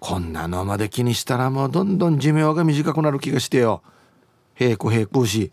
[0.00, 3.82] こんなのまで気にしたらもうどんどん寿命が短くなる気がしてよ。
[4.54, 5.52] 平行平行し。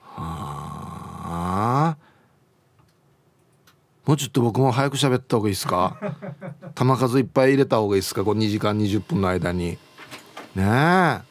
[0.00, 2.01] はあ。
[4.04, 5.96] もうちょっと僕も早く喋った方がいいですか？
[6.74, 8.24] 球数いっぱい入れた方がいいですか？
[8.24, 9.70] こう2時間20分の間に。
[9.70, 9.78] ね
[10.56, 10.62] え。
[10.64, 11.22] はい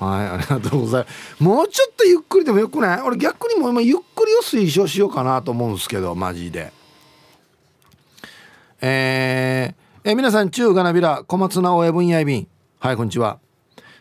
[0.00, 1.42] ありがとうございます。
[1.42, 3.02] もうちょっとゆっくりでもよくない？
[3.02, 6.72] 俺逆にも今ゆっくりを推奨しようかなと思うんですけどマジで。
[8.80, 12.48] えー、えー、皆さん中がなびら小松菜親分やいびん。
[12.78, 13.38] はいこんにちは。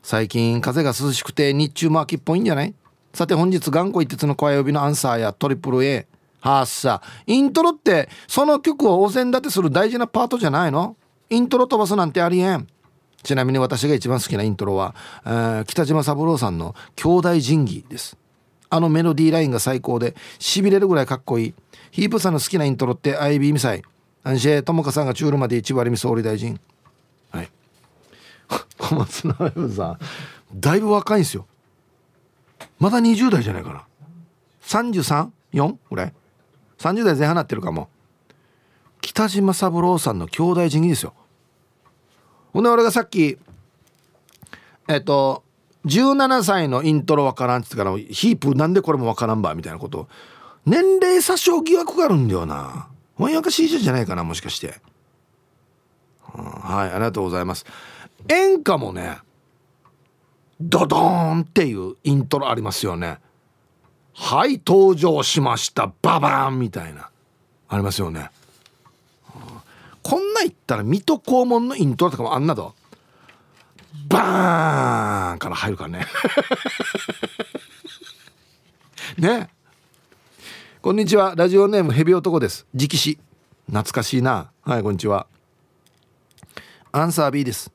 [0.04, 2.74] 最近風が涼しくて日中も秋っぽいんじゃない？
[3.14, 6.06] さて本日頑固一徹の声呼びのアンサーやトリプル A
[6.48, 10.96] はっさイントロってその曲をお膳立てする大事なパートじゃないの？
[11.30, 12.68] イントロ飛ばすなんてありえん。
[13.22, 14.96] ちなみに私が一番好きなイントロは、
[15.26, 18.16] えー、北島三郎さんの「兄弟神器」です。
[18.70, 21.54] あのメロディーラインが最高でしびれるぐらいかっこいい。
[21.92, 23.82] ヒープさんの好きなイントロって IB ミサイ。
[24.24, 26.60] アンシェ友香さんが中路まで一割目総理大臣。
[27.32, 27.52] はい。
[28.78, 30.00] 小松菜ウさん
[30.56, 31.46] だいぶ若いんですよ。
[32.80, 33.84] まだ20代じゃないかな。
[34.64, 35.76] 33?4?
[35.90, 36.14] ぐらい？
[36.78, 37.90] 30代前半なってるかも。
[39.02, 41.14] 北島三郎さんの兄弟神器ですよ。
[42.54, 43.38] ほんで俺がさっき
[44.88, 45.44] えっと
[45.86, 50.08] 17歳のイントロわからんって言ってからヒープなんでこれもわからんばみたいなこと。
[50.66, 52.90] 年齢詐称疑惑があるんだよな。
[53.16, 54.82] 翻訳 CJ じゃないかなもしかして、
[56.36, 57.66] うん、はいありがとうございます。
[58.28, 59.20] 演歌もね
[60.60, 63.20] ドドーンっていうイントロありますよね。
[64.20, 65.92] はい登場しました。
[66.02, 67.10] ババーンみたいな。
[67.70, 68.32] ありますよね、
[70.02, 72.74] こんな言ったら水戸黄門のイントロとかもあんなと。
[74.10, 76.08] バーンから入るからね。
[79.18, 79.50] ね。
[80.82, 81.34] こんにちは。
[81.36, 82.66] ラジオネームヘビ男です。
[82.74, 83.20] 直視。
[83.68, 84.50] 懐かしいな。
[84.64, 85.28] はいこんにちは。
[86.92, 87.72] アンサー B です。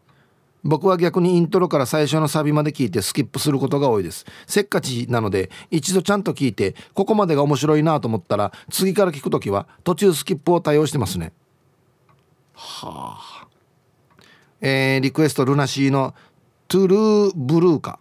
[0.65, 4.25] 僕は逆にイントロから最初のサビまで聞いてスキップすることが多いです。
[4.47, 11.33] せっかちなので一度ちゃんと聞いてここまでが面白いなと思ったら次から聞く時は途中スキップを対応してますね。
[12.55, 13.47] はあ。
[14.61, 16.15] えー、リクエストルナシーの
[16.69, 17.99] 「トゥルーブルーカ」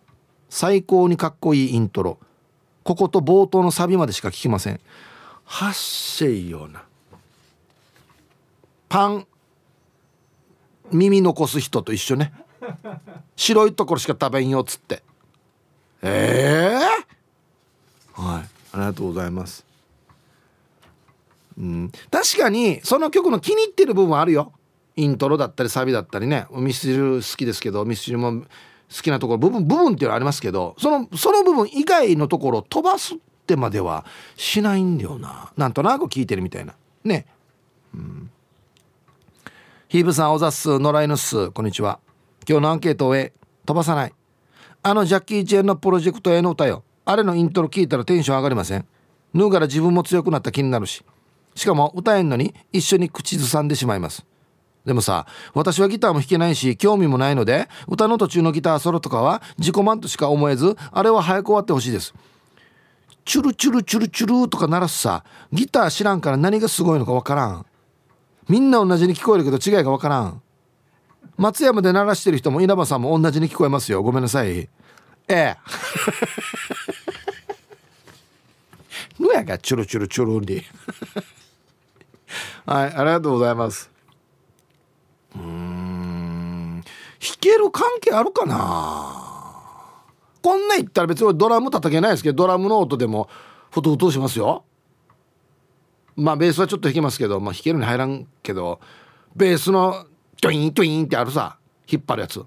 [0.50, 2.20] 最高にかっこいいイントロ。
[2.84, 4.80] ここと冒頭のサビまでしか聞きません。
[5.46, 6.84] はっしェいような。
[8.90, 9.28] パン
[10.92, 12.34] 耳残す人と一緒ね
[13.36, 15.04] 白いところしか食べんよっつって。
[16.02, 18.50] ええー、はい。
[18.74, 19.66] ありがとうございます。
[21.58, 21.92] うん。
[22.10, 24.54] 確かにその曲の気に入ってる部分はあるよ。
[24.96, 26.48] イントロだったりサビだったりね。
[26.52, 28.46] ミスチル好きですけどミスチルも好
[29.02, 34.06] きなところ部分部分っていうのはありますけどそのその部分以外のところを飛ばすってまでは
[34.36, 35.52] しないんだよな。
[35.58, 36.76] なんとなく聞いてるみたいな。
[37.04, 37.26] ね。
[37.94, 38.30] うん。
[39.88, 41.52] ヒーブさんおざっす野良犬っす。
[41.52, 42.00] こんにちは。
[42.52, 43.34] 今日のアンケートを終え
[43.66, 44.14] 飛ばさない。
[44.84, 48.86] あのジャッキー・チェンのプロジェクトへの歌よあれのイントロ聞いたらテンション上がりません。
[49.34, 51.02] 脱がら自分も強くなった気になるし。
[51.56, 54.26] しかも歌えんのに一緒に口ずさんでしまいます。
[54.84, 62.14] でもさ私はギターも弾けないし興味もないので歌の途中のギターソロとかは自己満としか思えずあれは早く終わってほしいです。
[63.24, 65.24] チュルチュルチュルチュルとか鳴らすさ
[65.54, 67.66] ギター知らんから何がすごいのかわからん。
[68.50, 70.42] みんな同じに聞こえるけど違いがわからん。
[71.38, 74.04] 松山で鳴らしてる人も稲葉さんも同じに聞こえますよ。
[74.04, 74.50] ごめんなさい。
[74.60, 74.70] え
[75.28, 75.58] え。
[79.20, 80.64] のやがチュルチュルチュルに。
[82.66, 83.90] はいありがとうございます。
[85.36, 86.84] うん。
[87.20, 89.22] 弾ける関係あるかな？
[90.42, 93.30] こんな言ったら別にドラム叩けないですけどドラムの音でも
[93.70, 94.64] ふとふとしますよ。
[96.16, 98.80] まあベースはちょっと弾けますけど、まあ、弾けるに入らんけど
[99.36, 100.06] ベースの
[100.42, 102.44] トゥイントゥインってあるさ引っ張るやつ。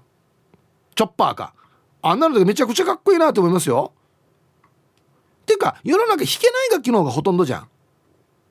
[0.95, 1.53] チョッパーか。
[2.01, 3.93] あんなのめちゃくちゃかっこいいなと思いますよ。
[5.41, 7.69] っていうか世の中弾けない楽器の方がほとんどじゃん。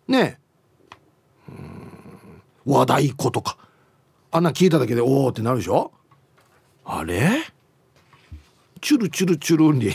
[0.09, 0.38] ね
[1.49, 1.53] え。
[2.64, 3.59] 和太鼓とか。
[4.30, 5.92] あんな聞いただけでおおってなるでしょ。
[6.84, 7.30] あれ？
[8.80, 9.92] チュルチュルチュルンリ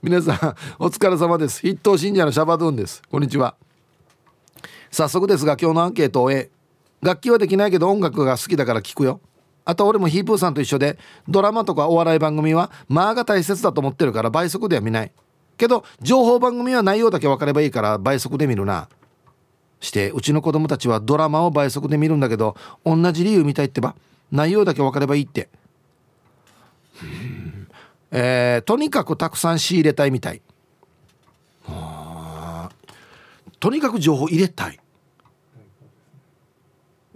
[0.00, 1.60] 皆さんお疲れ様です。
[1.60, 3.02] 筆頭信者のシャバドゥンです。
[3.10, 3.56] こんにちは。
[4.92, 6.50] 早速ですが今日のアンケートを終え
[7.02, 9.20] 楽器はできないけど音楽が好きだから聞くよ。
[9.64, 15.10] あと俺もヒープーさんと一緒でドラマとかお笑い番組は間が大切だと思ってるから倍速では見ない。
[15.56, 18.88] けど情報番組は内容だけ分かればいいから倍速で見るな。
[19.80, 23.96] してうちの子供たちはドラマを倍速で見るんだけど同じ理由見たいってば。
[24.30, 25.48] 内容だけ分かればいいって。
[28.10, 30.42] えー、とにかくたくさん仕入れたいみたい。
[33.60, 34.78] とにかく情報入れたい。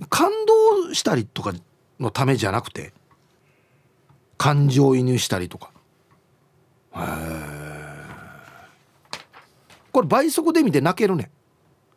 [0.09, 1.53] 感動したりとか
[2.01, 2.93] のためじゃなくて
[4.37, 5.71] 感情移入したりとか。
[9.93, 11.31] これ倍速で見て泣けるね。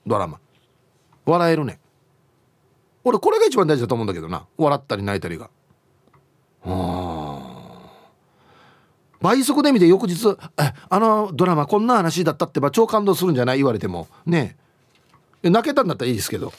[0.05, 0.39] ドラマ。
[1.25, 1.79] 笑えるね。
[3.03, 4.45] 俺これが一番大事だと思うんだけどな。
[4.57, 5.49] 笑ったり泣いたりが。
[6.63, 7.24] ああ
[9.25, 10.37] 倍速で見て翌日
[10.89, 14.07] 「あのドラマこんな話だったってば超感動するんじゃない?」言われても。
[14.27, 14.55] ね
[15.41, 16.53] 泣けたんだったらいいですけど。